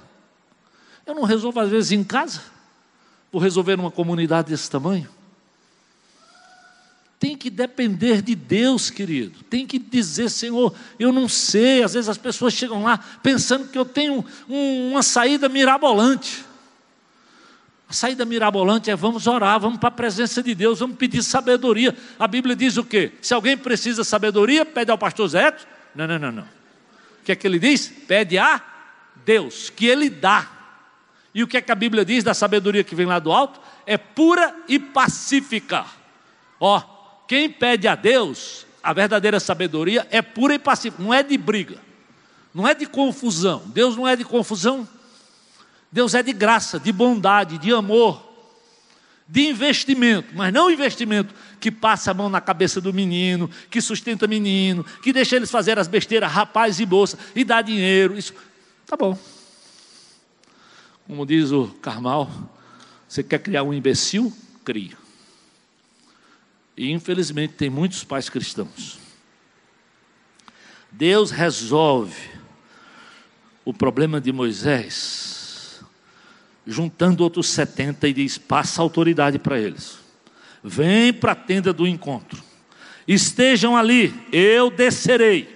[1.06, 2.42] Eu não resolvo às vezes em casa,
[3.30, 5.08] vou resolver numa comunidade desse tamanho
[7.20, 9.44] tem que depender de Deus, querido.
[9.50, 11.82] Tem que dizer, Senhor, eu não sei.
[11.82, 16.42] Às vezes as pessoas chegam lá pensando que eu tenho um, uma saída mirabolante.
[17.86, 21.94] A saída mirabolante é vamos orar, vamos para a presença de Deus, vamos pedir sabedoria.
[22.18, 23.12] A Bíblia diz o quê?
[23.20, 25.54] Se alguém precisa de sabedoria, pede ao pastor Zé.
[25.94, 26.44] Não, não, não, não.
[26.44, 27.86] O que é que ele diz?
[28.08, 28.62] Pede a
[29.26, 30.50] Deus, que ele dá.
[31.34, 33.60] E o que é que a Bíblia diz da sabedoria que vem lá do alto?
[33.84, 35.84] É pura e pacífica.
[36.58, 36.99] Ó,
[37.30, 41.76] quem pede a Deus, a verdadeira sabedoria é pura e pacífica, não é de briga,
[42.52, 43.62] não é de confusão.
[43.66, 44.88] Deus não é de confusão.
[45.92, 48.20] Deus é de graça, de bondade, de amor,
[49.28, 54.26] de investimento, mas não investimento que passa a mão na cabeça do menino, que sustenta
[54.26, 58.18] menino, que deixa eles fazer as besteiras, rapaz e bolsa, e dá dinheiro.
[58.18, 58.34] Isso,
[58.84, 59.16] tá bom.
[61.06, 62.28] Como diz o Carmal,
[63.06, 64.36] você quer criar um imbecil?
[64.64, 64.99] Cria.
[66.80, 68.98] E infelizmente tem muitos pais cristãos.
[70.90, 72.16] Deus resolve
[73.66, 75.84] o problema de Moisés,
[76.66, 79.98] juntando outros 70 e diz: passa autoridade para eles.
[80.64, 82.42] Vem para a tenda do encontro.
[83.06, 85.54] Estejam ali, eu descerei.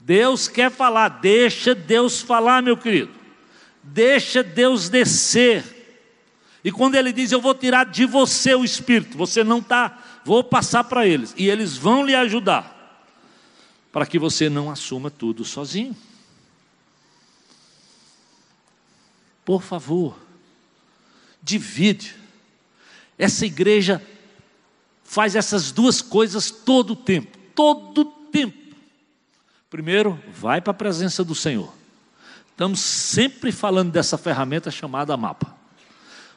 [0.00, 3.12] Deus quer falar, deixa Deus falar, meu querido.
[3.80, 5.62] Deixa Deus descer.
[6.64, 10.42] E quando ele diz, eu vou tirar de você o espírito, você não está vou
[10.42, 13.00] passar para eles e eles vão lhe ajudar,
[13.92, 15.96] para que você não assuma tudo sozinho.
[19.44, 20.18] Por favor,
[21.40, 22.16] divide.
[23.16, 24.04] Essa igreja
[25.04, 28.74] faz essas duas coisas todo o tempo, todo o tempo.
[29.70, 31.72] Primeiro, vai para a presença do Senhor.
[32.50, 35.55] Estamos sempre falando dessa ferramenta chamada mapa.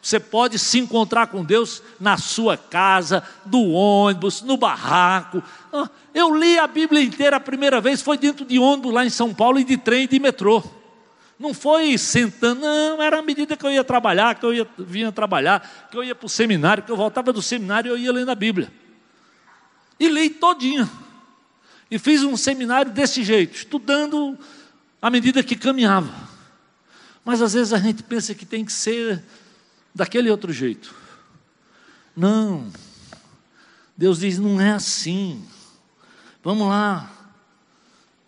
[0.02, 5.44] Você pode se encontrar com Deus na sua casa, do ônibus, no barraco.
[5.74, 9.10] Ah, eu li a Bíblia inteira a primeira vez, foi dentro de ônibus lá em
[9.10, 10.64] São Paulo e de trem e de metrô.
[11.38, 15.12] Não foi sentando, não, era à medida que eu ia trabalhar, que eu ia, vinha
[15.12, 18.12] trabalhar, que eu ia para o seminário, que eu voltava do seminário e eu ia
[18.12, 18.72] lendo a Bíblia.
[20.00, 20.90] E li todinha.
[21.92, 24.38] E fiz um seminário desse jeito, estudando
[25.02, 26.14] à medida que caminhava.
[27.24, 29.24] Mas às vezes a gente pensa que tem que ser
[30.00, 30.96] daquele outro jeito.
[32.16, 32.72] Não.
[33.96, 35.46] Deus diz: não é assim.
[36.42, 37.12] Vamos lá.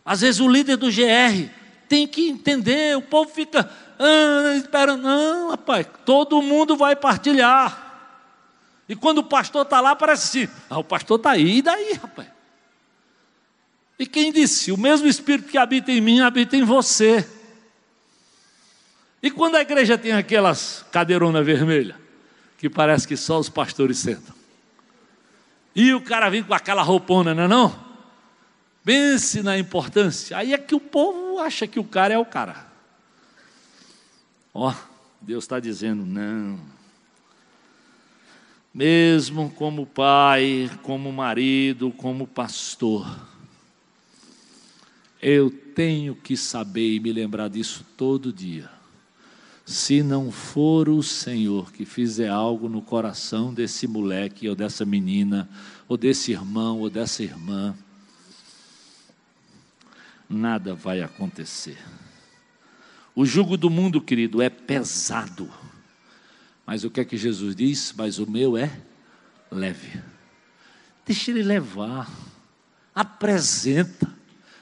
[0.03, 1.49] Às vezes o líder do GR
[1.87, 5.03] tem que entender, o povo fica ah, esperando.
[5.03, 7.89] Não, rapaz, todo mundo vai partilhar.
[8.89, 11.93] E quando o pastor está lá, parece assim: ah, o pastor está aí, e daí,
[11.93, 12.27] rapaz?
[13.97, 14.73] E quem disse?
[14.73, 17.25] O mesmo Espírito que habita em mim habita em você.
[19.21, 21.95] E quando a igreja tem aquelas cadeironas vermelhas,
[22.57, 24.33] que parece que só os pastores sentam.
[25.75, 27.91] E o cara vem com aquela roupona, não é não?
[28.83, 30.37] Pense na importância.
[30.37, 32.67] Aí é que o povo acha que o cara é o cara.
[34.53, 34.73] Ó,
[35.21, 36.59] Deus está dizendo, não.
[38.73, 43.07] Mesmo como pai, como marido, como pastor,
[45.21, 48.80] eu tenho que saber e me lembrar disso todo dia
[49.71, 55.49] se não for o Senhor que fizer algo no coração desse moleque ou dessa menina,
[55.87, 57.73] ou desse irmão ou dessa irmã,
[60.29, 61.77] nada vai acontecer.
[63.15, 65.49] O jugo do mundo, querido, é pesado.
[66.65, 67.93] Mas o que é que Jesus diz?
[67.95, 68.71] Mas o meu é
[69.49, 70.01] leve.
[71.05, 72.09] Deixa ele levar.
[72.93, 74.13] Apresenta.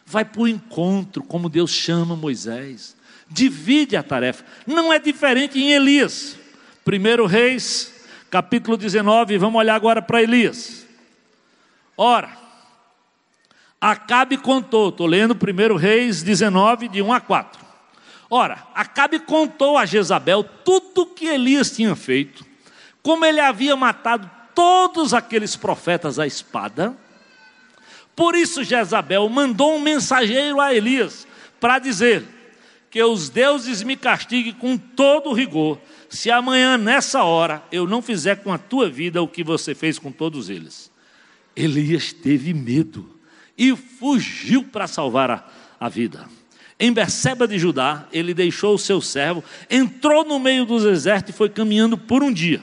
[0.05, 2.98] Vai para o encontro, como Deus chama Moisés
[3.29, 4.43] divide a tarefa.
[4.65, 6.37] Não é diferente em Elias.
[6.83, 7.93] Primeiro Reis,
[8.29, 10.87] capítulo 19, vamos olhar agora para Elias.
[11.95, 12.37] Ora,
[13.81, 17.65] Acabe contou, estou lendo primeiro Reis 19, de 1 a 4.
[18.29, 22.45] Ora, Acabe contou a Jezabel tudo o que Elias tinha feito,
[23.01, 26.95] como ele havia matado todos aqueles profetas à espada.
[28.15, 31.25] Por isso Jezabel mandou um mensageiro a Elias
[31.59, 32.25] para dizer:
[32.89, 35.79] que os deuses me castiguem com todo rigor,
[36.09, 39.99] se amanhã, nessa hora, eu não fizer com a tua vida o que você fez
[39.99, 40.91] com todos eles.
[41.55, 43.07] Elias teve medo
[43.57, 45.45] e fugiu para salvar a,
[45.79, 46.27] a vida.
[46.79, 51.37] Em Berseba de Judá, ele deixou o seu servo, entrou no meio dos exércitos e
[51.37, 52.61] foi caminhando por um dia.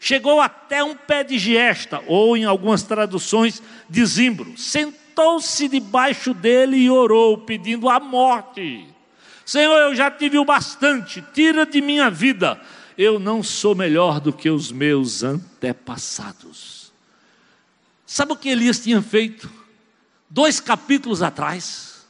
[0.00, 4.56] Chegou até um pé de giesta, ou em algumas traduções, de zimbro.
[4.56, 8.86] Sentou-se debaixo dele e orou, pedindo a morte.
[9.50, 12.60] Senhor, eu já tive o bastante, tira de minha vida.
[12.96, 16.92] Eu não sou melhor do que os meus antepassados.
[18.06, 19.50] Sabe o que Elias tinha feito?
[20.28, 22.06] Dois capítulos atrás,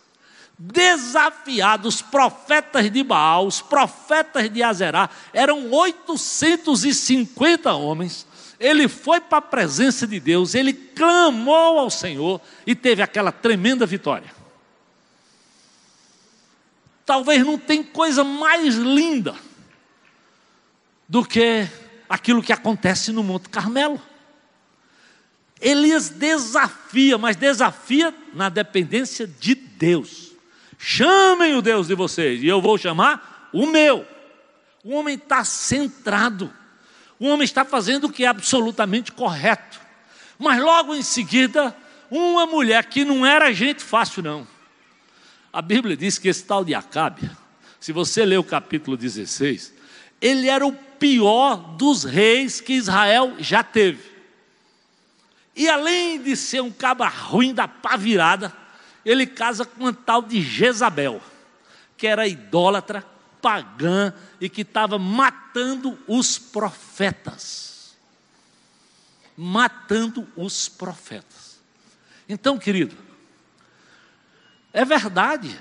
[0.58, 8.26] desafiado os profetas de Baal, os profetas de Azerá, eram 850 homens.
[8.58, 13.86] Ele foi para a presença de Deus, ele clamou ao Senhor e teve aquela tremenda
[13.86, 14.39] vitória.
[17.10, 19.34] Talvez não tem coisa mais linda
[21.08, 21.68] do que
[22.08, 24.00] aquilo que acontece no Monte Carmelo.
[25.60, 30.30] Elias desafia, mas desafia na dependência de Deus.
[30.78, 34.06] Chamem o Deus de vocês, e eu vou chamar o meu.
[34.84, 36.48] O homem está centrado,
[37.18, 39.80] o homem está fazendo o que é absolutamente correto.
[40.38, 41.76] Mas logo em seguida,
[42.08, 44.59] uma mulher que não era gente fácil, não.
[45.52, 47.30] A Bíblia diz que esse tal de Acabe,
[47.80, 49.74] se você ler o capítulo 16,
[50.20, 54.10] ele era o pior dos reis que Israel já teve.
[55.56, 58.54] E além de ser um caba ruim da pá virada,
[59.04, 61.20] ele casa com uma tal de Jezabel,
[61.96, 63.04] que era idólatra,
[63.42, 67.96] pagã e que estava matando os profetas.
[69.36, 71.58] Matando os profetas.
[72.28, 72.96] Então, querido,
[74.72, 75.60] é verdade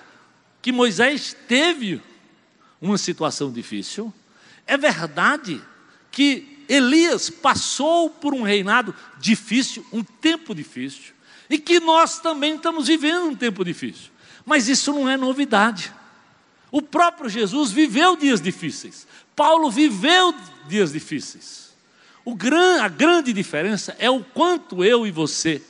[0.61, 2.01] que Moisés teve
[2.81, 4.13] uma situação difícil,
[4.65, 5.61] é verdade
[6.11, 11.13] que Elias passou por um reinado difícil, um tempo difícil,
[11.49, 14.11] e que nós também estamos vivendo um tempo difícil.
[14.45, 15.91] Mas isso não é novidade.
[16.71, 19.07] O próprio Jesus viveu dias difíceis.
[19.35, 20.33] Paulo viveu
[20.67, 21.69] dias difíceis.
[22.35, 25.61] Gran, a grande diferença é o quanto eu e você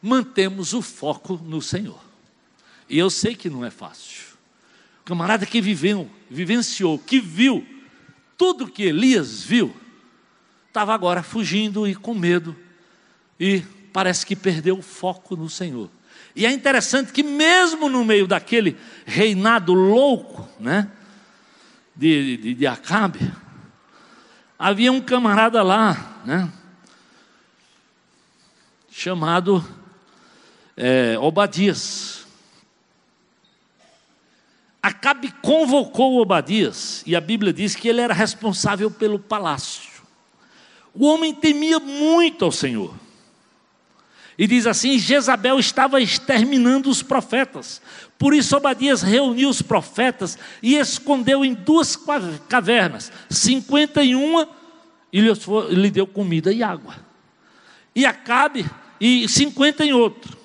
[0.00, 2.00] mantemos o foco no Senhor.
[2.88, 4.22] E eu sei que não é fácil.
[5.00, 7.66] O camarada que viveu, vivenciou, que viu
[8.36, 9.74] tudo que Elias viu,
[10.68, 12.56] estava agora fugindo e com medo,
[13.38, 13.62] e
[13.92, 15.88] parece que perdeu o foco no Senhor.
[16.34, 18.76] E é interessante que, mesmo no meio daquele
[19.06, 20.90] reinado louco, né,
[21.94, 23.32] de, de, de Acabe,
[24.58, 26.52] havia um camarada lá, né,
[28.90, 29.64] chamado
[30.76, 32.23] é, Obadias.
[34.84, 40.02] Acabe convocou Obadias, e a Bíblia diz que ele era responsável pelo palácio.
[40.92, 42.94] O homem temia muito ao Senhor.
[44.36, 47.80] E diz assim: Jezabel estava exterminando os profetas.
[48.18, 51.98] Por isso Obadias reuniu os profetas e escondeu em duas
[52.46, 54.46] cavernas, cinquenta e uma,
[55.10, 56.94] lhe deu comida e água.
[57.96, 58.70] E Acabe,
[59.00, 60.36] e cinquenta em outro.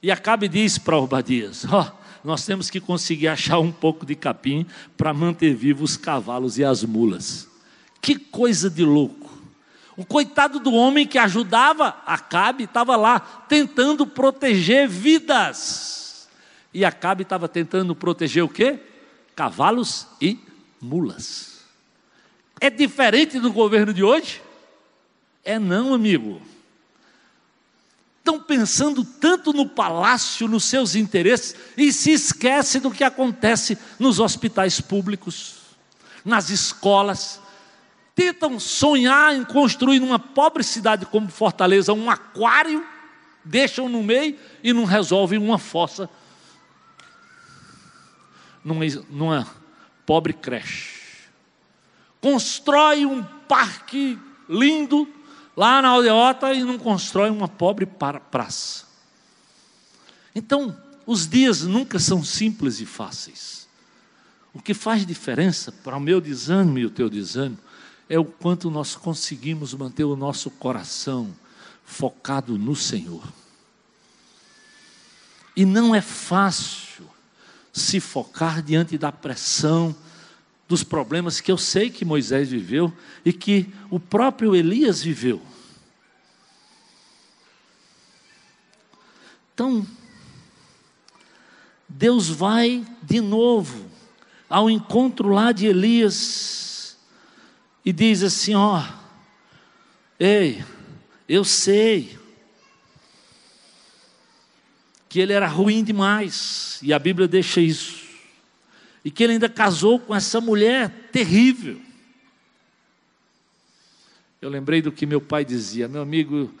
[0.00, 4.16] E Acabe diz para Obadias: ó, oh, nós temos que conseguir achar um pouco de
[4.16, 4.66] capim
[4.96, 7.48] para manter vivos os cavalos e as mulas.
[8.02, 9.30] Que coisa de louco.
[9.96, 16.28] O coitado do homem que ajudava Acabe estava lá tentando proteger vidas.
[16.74, 18.80] E Acabe estava tentando proteger o quê?
[19.36, 20.36] Cavalos e
[20.80, 21.64] mulas.
[22.60, 24.42] É diferente do governo de hoje?
[25.44, 26.42] É não, amigo
[28.26, 34.18] estão pensando tanto no palácio, nos seus interesses, e se esquece do que acontece nos
[34.18, 35.54] hospitais públicos,
[36.24, 37.40] nas escolas.
[38.16, 42.84] Tentam sonhar em construir numa pobre cidade como Fortaleza um aquário,
[43.44, 46.10] deixam no meio e não resolvem uma fossa
[48.64, 49.46] numa, numa
[50.04, 50.96] pobre creche.
[52.20, 54.18] Constrói um parque
[54.48, 55.06] lindo,
[55.56, 58.84] lá na aldeota e não constrói uma pobre praça.
[60.34, 60.76] Então,
[61.06, 63.66] os dias nunca são simples e fáceis.
[64.52, 67.58] O que faz diferença para o meu desânimo e o teu desânimo
[68.08, 71.34] é o quanto nós conseguimos manter o nosso coração
[71.84, 73.22] focado no Senhor.
[75.54, 77.06] E não é fácil
[77.72, 79.94] se focar diante da pressão,
[80.68, 82.92] dos problemas que eu sei que Moisés viveu
[83.24, 85.40] e que o próprio Elias viveu.
[89.54, 89.86] Então,
[91.88, 93.88] Deus vai de novo
[94.50, 96.96] ao encontro lá de Elias
[97.84, 98.82] e diz assim: Ó,
[100.18, 100.64] ei,
[101.28, 102.18] eu sei
[105.08, 108.05] que ele era ruim demais, e a Bíblia deixa isso
[109.06, 111.80] e que ele ainda casou com essa mulher terrível.
[114.42, 116.52] Eu lembrei do que meu pai dizia, meu amigo,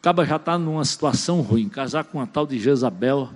[0.00, 3.30] acaba já está numa situação ruim, casar com uma tal de Jezabel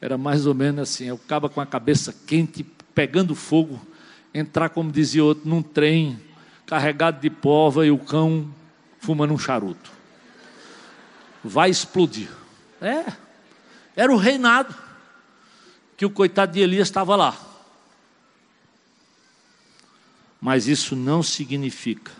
[0.00, 2.62] era mais ou menos assim, eu acaba com a cabeça quente,
[2.94, 3.84] pegando fogo,
[4.32, 6.20] entrar, como dizia outro, num trem
[6.64, 8.48] carregado de pova e o cão
[9.00, 9.90] fumando um charuto.
[11.42, 12.28] Vai explodir.
[12.80, 13.12] É,
[13.96, 14.72] era o reinado
[15.96, 17.50] que o coitado de Elias estava lá.
[20.42, 22.10] Mas isso não significa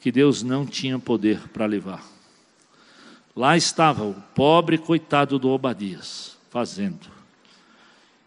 [0.00, 2.04] que Deus não tinha poder para levar.
[3.34, 7.10] Lá estava o pobre coitado do Obadias, fazendo.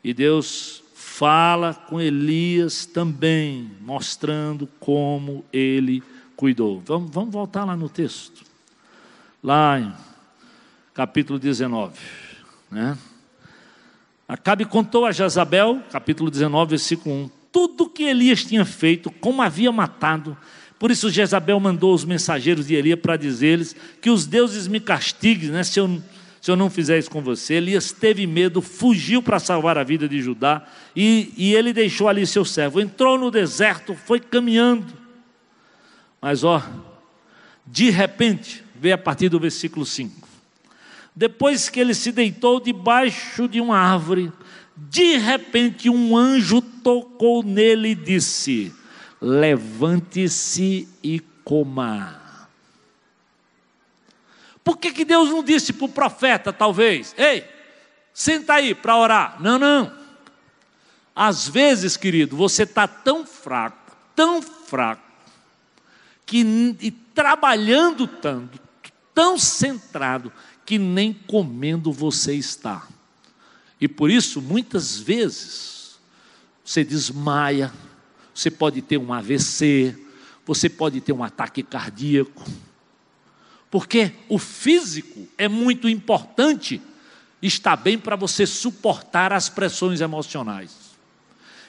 [0.04, 6.04] E Deus fala com Elias também, mostrando como ele
[6.36, 6.82] cuidou.
[6.86, 8.44] Vamos, vamos voltar lá no texto.
[9.42, 9.94] lá em
[10.94, 11.98] capítulo 19.
[12.70, 12.98] Né?
[14.28, 19.72] Acabe contou a Jezabel, capítulo 19, versículo 1, tudo que Elias tinha feito, como havia
[19.72, 20.38] matado.
[20.78, 25.52] Por isso Jezabel mandou os mensageiros de Elias para dizer-lhes que os deuses me castiguem,
[25.52, 26.04] né, se, eu,
[26.42, 27.54] se eu não fizer isso com você.
[27.54, 32.28] Elias teve medo, fugiu para salvar a vida de Judá e, e ele deixou ali
[32.28, 32.82] seu servo.
[32.82, 34.94] Entrou no deserto, foi caminhando.
[36.22, 36.62] Mas ó,
[37.66, 40.28] de repente, veio a partir do versículo 5.
[41.16, 44.30] Depois que ele se deitou debaixo de uma árvore,
[44.76, 48.74] de repente um anjo tocou nele e disse:
[49.22, 52.22] Levante-se e coma.
[54.64, 57.48] Por que, que Deus não disse para o profeta, talvez, ei,
[58.14, 59.38] senta aí para orar?
[59.40, 59.96] Não, não.
[61.16, 65.04] Às vezes, querido, você está tão fraco, tão fraco,
[66.26, 66.42] que
[66.82, 68.60] e trabalhando tanto,
[69.14, 70.34] tão centrado,
[70.66, 72.86] que nem comendo você está.
[73.86, 76.00] E por isso, muitas vezes,
[76.64, 77.72] você desmaia,
[78.34, 79.96] você pode ter um AVC,
[80.44, 82.44] você pode ter um ataque cardíaco.
[83.70, 86.82] Porque o físico é muito importante,
[87.40, 90.72] está bem para você suportar as pressões emocionais.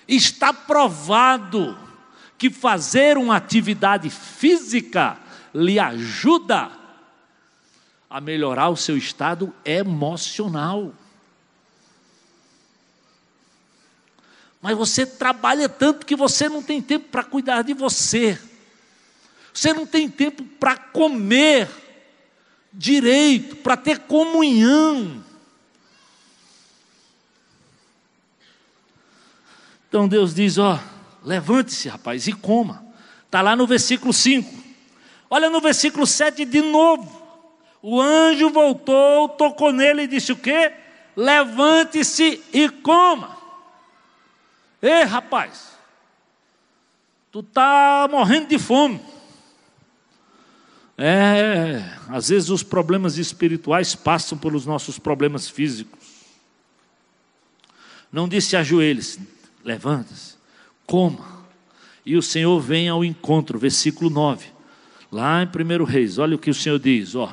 [0.08, 1.78] Está provado
[2.38, 5.18] que fazer uma atividade física
[5.54, 6.70] lhe ajuda
[8.08, 10.94] a melhorar o seu estado emocional.
[14.66, 18.36] Mas você trabalha tanto que você não tem tempo para cuidar de você.
[19.54, 21.70] Você não tem tempo para comer
[22.72, 25.22] direito, para ter comunhão.
[29.88, 30.80] Então Deus diz: ó,
[31.24, 32.84] levante-se, rapaz, e coma.
[33.24, 34.52] Está lá no versículo 5.
[35.30, 37.22] Olha no versículo 7 de novo.
[37.80, 40.72] O anjo voltou, tocou nele e disse o quê?
[41.14, 43.35] Levante-se e coma.
[44.80, 45.72] Ei, rapaz,
[47.32, 49.00] tu está morrendo de fome.
[50.98, 56.06] É, às vezes os problemas espirituais passam pelos nossos problemas físicos.
[58.10, 59.20] Não disse ajoelhe-se,
[59.64, 60.36] levanta-se,
[60.86, 61.44] coma.
[62.04, 64.46] E o Senhor vem ao encontro, versículo 9.
[65.10, 67.32] Lá em 1 Reis, olha o que o Senhor diz, ó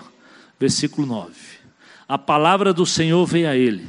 [0.63, 1.33] versículo 9.
[2.07, 3.85] A palavra do Senhor veio a ele.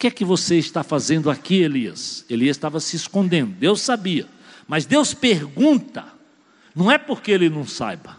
[0.00, 2.24] Que é que você está fazendo aqui, Elias?
[2.30, 3.50] Elias estava se escondendo.
[3.50, 4.26] Deus sabia.
[4.66, 6.06] Mas Deus pergunta,
[6.74, 8.16] não é porque ele não saiba,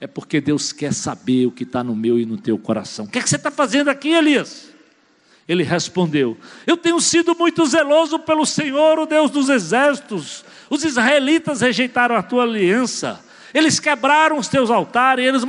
[0.00, 3.04] é porque Deus quer saber o que está no meu e no teu coração.
[3.04, 4.70] O que é que você está fazendo aqui, Elias?
[5.46, 10.44] Ele respondeu: Eu tenho sido muito zeloso pelo Senhor, o Deus dos exércitos.
[10.68, 15.44] Os israelitas rejeitaram a tua aliança, eles quebraram os teus altares, eles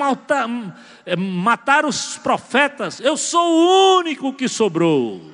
[1.03, 5.32] é, matar os profetas, eu sou o único que sobrou.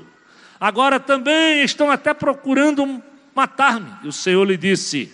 [0.60, 3.02] Agora também estão até procurando
[3.34, 3.92] matar-me.
[4.04, 5.14] E o Senhor lhe disse: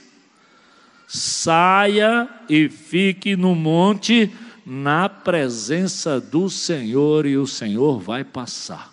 [1.08, 4.34] saia e fique no monte
[4.66, 8.92] na presença do Senhor, e o Senhor vai passar.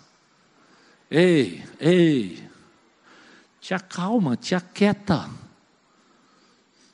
[1.09, 2.43] Ei, ei,
[3.59, 5.29] te acalma, te aquieta.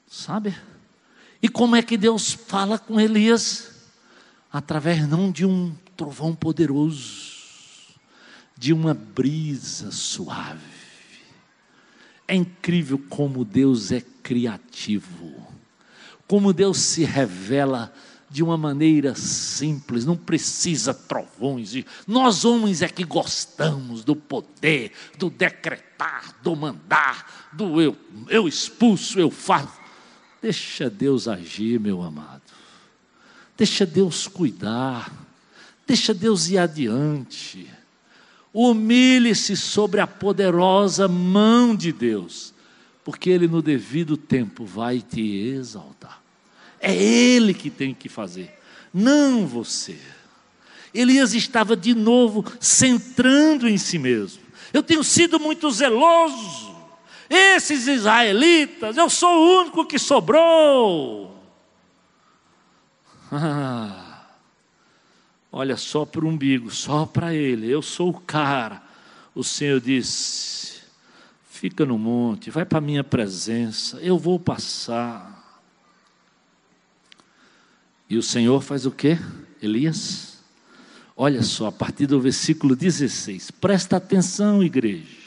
[0.07, 0.55] Sabe?
[1.41, 3.69] E como é que Deus fala com Elias?
[4.51, 7.38] através não de um trovão poderoso,
[8.59, 10.59] de uma brisa suave.
[12.27, 15.47] É incrível como Deus é criativo,
[16.27, 17.91] como Deus se revela
[18.29, 21.73] de uma maneira simples, não precisa trovões.
[22.05, 27.97] Nós homens é que gostamos do poder, do decretar, do mandar, do eu,
[28.27, 29.79] eu expulso, eu faço.
[30.41, 32.43] Deixa Deus agir, meu amado.
[33.57, 35.11] Deixa Deus cuidar.
[35.87, 37.78] Deixa Deus ir adiante.
[38.53, 42.53] Humilhe-se sobre a poderosa mão de Deus,
[43.03, 46.21] porque Ele no devido tempo vai te exaltar.
[46.79, 48.51] É Ele que tem que fazer,
[48.93, 49.97] não você.
[50.93, 54.41] Elias estava de novo centrando em si mesmo.
[54.73, 56.75] Eu tenho sido muito zeloso.
[57.29, 61.27] Esses israelitas, eu sou o único que sobrou.
[63.31, 64.08] Ah,
[65.51, 68.81] olha só para o umbigo, só para ele, eu sou o cara.
[69.33, 70.81] O Senhor disse:
[71.49, 75.37] fica no monte, vai para a minha presença, eu vou passar.
[78.09, 79.17] E o Senhor faz o que?
[79.61, 80.39] Elias?
[81.15, 85.19] Olha só, a partir do versículo 16, presta atenção, igreja.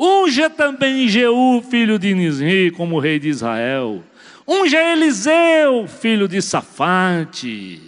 [0.00, 4.04] Unja também Jeú, filho de Nisri, como rei de Israel
[4.50, 7.87] Unja Eliseu, filho de Safate,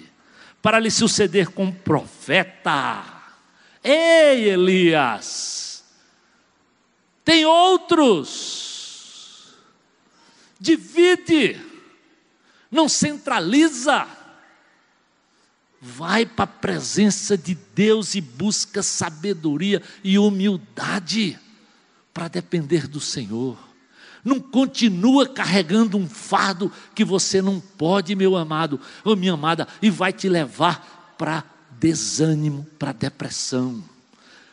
[0.63, 3.05] para lhe suceder como profeta.
[3.83, 5.85] Ei, Elias,
[7.25, 9.55] tem outros.
[10.59, 11.59] Divide,
[12.71, 14.07] não centraliza.
[15.81, 21.39] Vai para a presença de Deus e busca sabedoria e humildade
[22.13, 23.70] para depender do Senhor.
[24.25, 29.89] Não continua carregando um fardo que você não pode, meu amado ou minha amada, e
[29.89, 31.45] vai te levar para
[31.79, 33.83] desânimo, para depressão.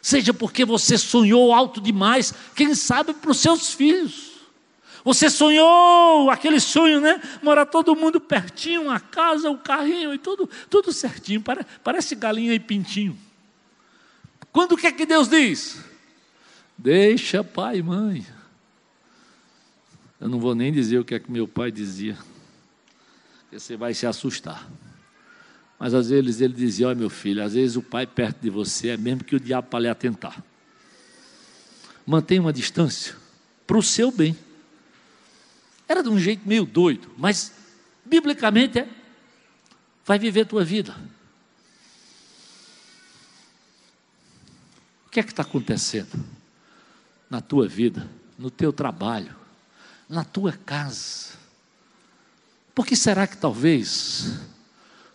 [0.02, 4.32] Seja porque você sonhou alto demais, quem sabe para os seus filhos.
[5.04, 7.22] Você sonhou aquele sonho, né?
[7.42, 11.44] Morar todo mundo pertinho, a casa, o carrinho e tudo, tudo certinho.
[11.84, 13.18] Parece galinha e pintinho.
[14.52, 15.78] Quando o que é que Deus diz?
[16.78, 18.26] Deixa pai e mãe.
[20.20, 22.18] Eu não vou nem dizer o que é que meu pai dizia,
[23.42, 24.68] porque você vai se assustar.
[25.80, 28.90] Mas às vezes ele dizia: Olha, meu filho, às vezes o pai perto de você
[28.90, 30.44] é mesmo que o diabo para lhe atentar.
[32.06, 33.16] Mantenha uma distância
[33.66, 34.36] para o seu bem.
[35.88, 37.54] Era de um jeito meio doido, mas
[38.04, 38.90] biblicamente é:
[40.04, 40.96] vai viver tua vida.
[45.06, 46.24] O que é que está acontecendo
[47.30, 49.36] na tua vida, no teu trabalho,
[50.10, 51.36] na tua casa?
[52.74, 54.40] Por que será que talvez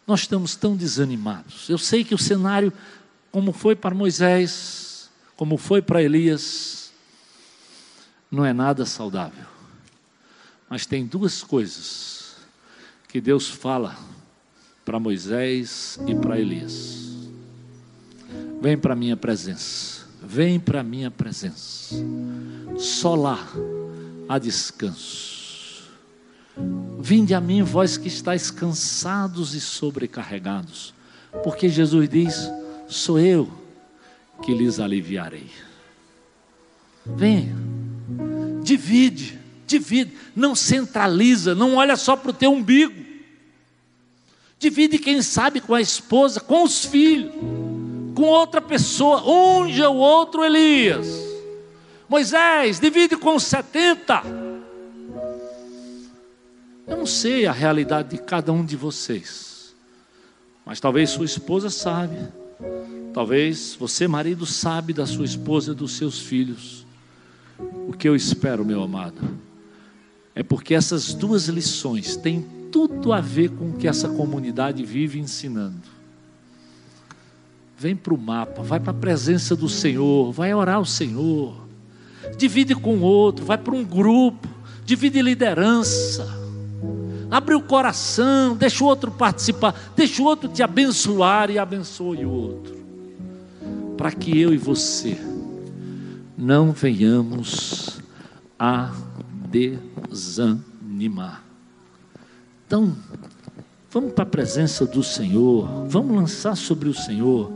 [0.06, 1.68] nós estamos tão desanimados.
[1.68, 2.72] Eu sei que o cenário,
[3.30, 6.92] como foi para Moisés, como foi para Elias,
[8.30, 9.46] não é nada saudável.
[10.68, 12.36] Mas tem duas coisas
[13.08, 13.96] que Deus fala
[14.84, 17.12] para Moisés e para Elias.
[18.60, 21.94] Vem para a minha presença, vem para a minha presença.
[22.78, 23.38] Só lá
[24.28, 25.32] há descanso.
[26.98, 30.94] Vinde a mim, vós que estáis cansados e sobrecarregados,
[31.42, 32.50] porque Jesus diz:
[32.88, 33.50] Sou eu
[34.42, 35.50] que lhes aliviarei.
[37.04, 37.56] Venha,
[38.62, 43.02] divide, divide, não centraliza, não olha só para o teu umbigo.
[44.58, 47.32] Divide, quem sabe, com a esposa, com os filhos,
[48.14, 49.28] com outra pessoa.
[49.28, 51.21] Unja o outro Elias.
[52.12, 54.22] Moisés, divide com os setenta
[56.86, 59.74] eu não sei a realidade de cada um de vocês,
[60.66, 62.16] mas talvez sua esposa sabe,
[63.14, 66.86] talvez você, marido, sabe da sua esposa e dos seus filhos.
[67.88, 69.38] O que eu espero, meu amado,
[70.34, 75.18] é porque essas duas lições têm tudo a ver com o que essa comunidade vive
[75.18, 75.88] ensinando.
[77.78, 81.61] Vem para o mapa, vai para a presença do Senhor, vai orar ao Senhor,
[82.36, 84.48] divide com o outro, vai para um grupo,
[84.84, 86.42] divide liderança
[87.32, 92.30] Abre o coração, deixa o outro participar, deixa o outro te abençoar e abençoe o
[92.30, 92.76] outro.
[93.96, 95.18] Para que eu e você
[96.36, 98.02] não venhamos
[98.58, 98.92] a
[99.50, 101.42] desanimar.
[102.66, 102.94] Então,
[103.90, 107.50] vamos para a presença do Senhor, vamos lançar sobre o Senhor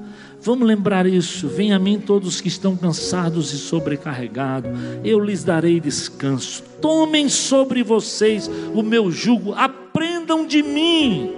[0.46, 1.48] Vamos lembrar isso.
[1.48, 4.70] Venha a mim todos que estão cansados e sobrecarregados,
[5.02, 6.62] eu lhes darei descanso.
[6.80, 11.32] Tomem sobre vocês o meu jugo, aprendam de mim.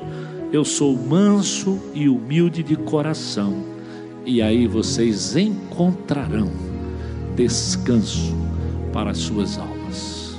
[0.52, 3.64] Eu sou manso e humilde de coração,
[4.26, 6.52] e aí vocês encontrarão
[7.34, 8.36] descanso
[8.92, 10.36] para as suas almas.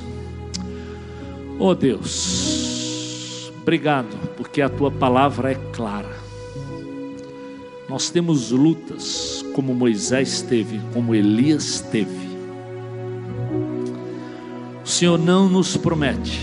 [1.57, 6.18] Oh Deus, obrigado, porque a tua palavra é clara
[7.89, 12.29] nós temos lutas como Moisés teve, como Elias teve.
[14.85, 16.39] O Senhor não nos promete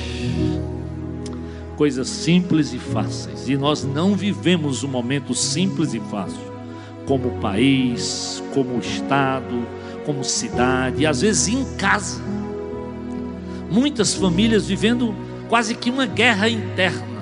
[1.77, 6.41] coisas simples e fáceis, e nós não vivemos um momento simples e fácil,
[7.07, 9.67] como país, como estado,
[10.05, 12.21] como cidade, e às vezes em casa.
[13.71, 15.15] Muitas famílias vivendo
[15.49, 17.16] quase que uma guerra interna.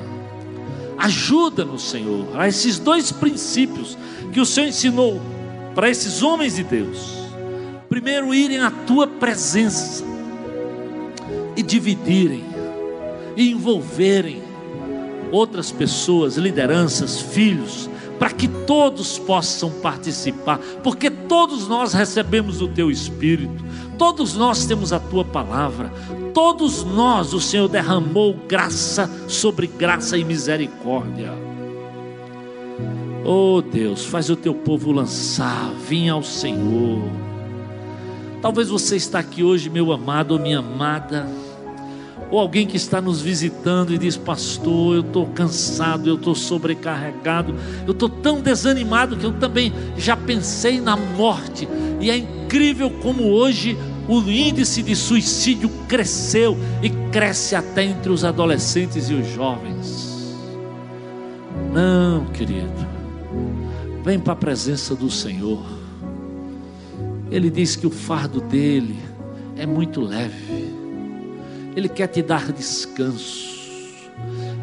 [1.05, 3.99] Ajuda-nos, Senhor, a esses dois princípios
[4.33, 5.21] que o Senhor ensinou
[5.75, 7.29] para esses homens de Deus.
[7.91, 10.03] Primeiro, irem à tua presença
[11.55, 12.43] e dividirem,
[13.37, 14.43] e envolverem
[15.31, 22.91] outras pessoas, lideranças, filhos, para que todos possam participar, porque todos nós recebemos o teu
[22.91, 23.65] Espírito,
[23.99, 25.93] todos nós temos a tua palavra,
[26.33, 31.33] todos nós o Senhor derramou graça sobre graça e misericórdia.
[33.25, 37.03] Oh Deus, faz o teu povo lançar, vinha ao Senhor.
[38.43, 41.27] Talvez você está aqui hoje, meu amado ou minha amada,
[42.35, 47.55] ou alguém que está nos visitando e diz: Pastor, eu estou cansado, eu estou sobrecarregado,
[47.87, 51.69] eu estou tão desanimado que eu também já pensei na morte,
[52.01, 53.79] e é incrível como hoje
[54.09, 60.35] o índice de suicídio cresceu e cresce até entre os adolescentes e os jovens.
[61.73, 62.85] Não, querido,
[64.03, 65.65] vem para a presença do Senhor.
[67.31, 68.99] Ele diz que o fardo dele
[69.57, 70.74] é muito leve.
[71.77, 73.55] Ele quer te dar descanso.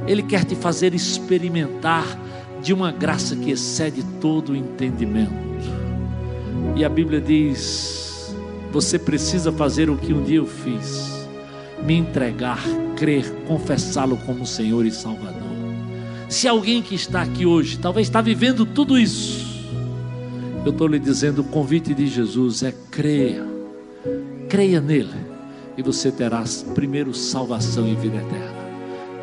[0.07, 2.05] Ele quer te fazer experimentar
[2.61, 5.33] de uma graça que excede todo o entendimento.
[6.75, 8.33] E a Bíblia diz:
[8.71, 11.27] você precisa fazer o que um dia eu fiz,
[11.83, 12.61] me entregar,
[12.95, 15.41] crer, confessá-lo como Senhor e Salvador.
[16.29, 19.45] Se alguém que está aqui hoje, talvez está vivendo tudo isso,
[20.65, 23.45] eu estou lhe dizendo: o convite de Jesus é creia,
[24.47, 25.09] creia nele,
[25.77, 26.43] e você terá
[26.73, 28.61] primeiro salvação e vida eterna.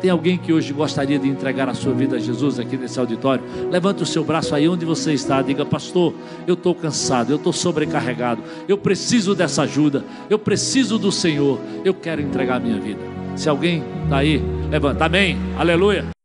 [0.01, 3.43] Tem alguém que hoje gostaria de entregar a sua vida a Jesus aqui nesse auditório?
[3.69, 5.41] Levante o seu braço aí onde você está.
[5.41, 6.13] Diga, pastor,
[6.47, 11.93] eu estou cansado, eu estou sobrecarregado, eu preciso dessa ajuda, eu preciso do Senhor, eu
[11.93, 13.01] quero entregar a minha vida.
[13.35, 16.18] Se alguém está aí, levanta, amém, aleluia.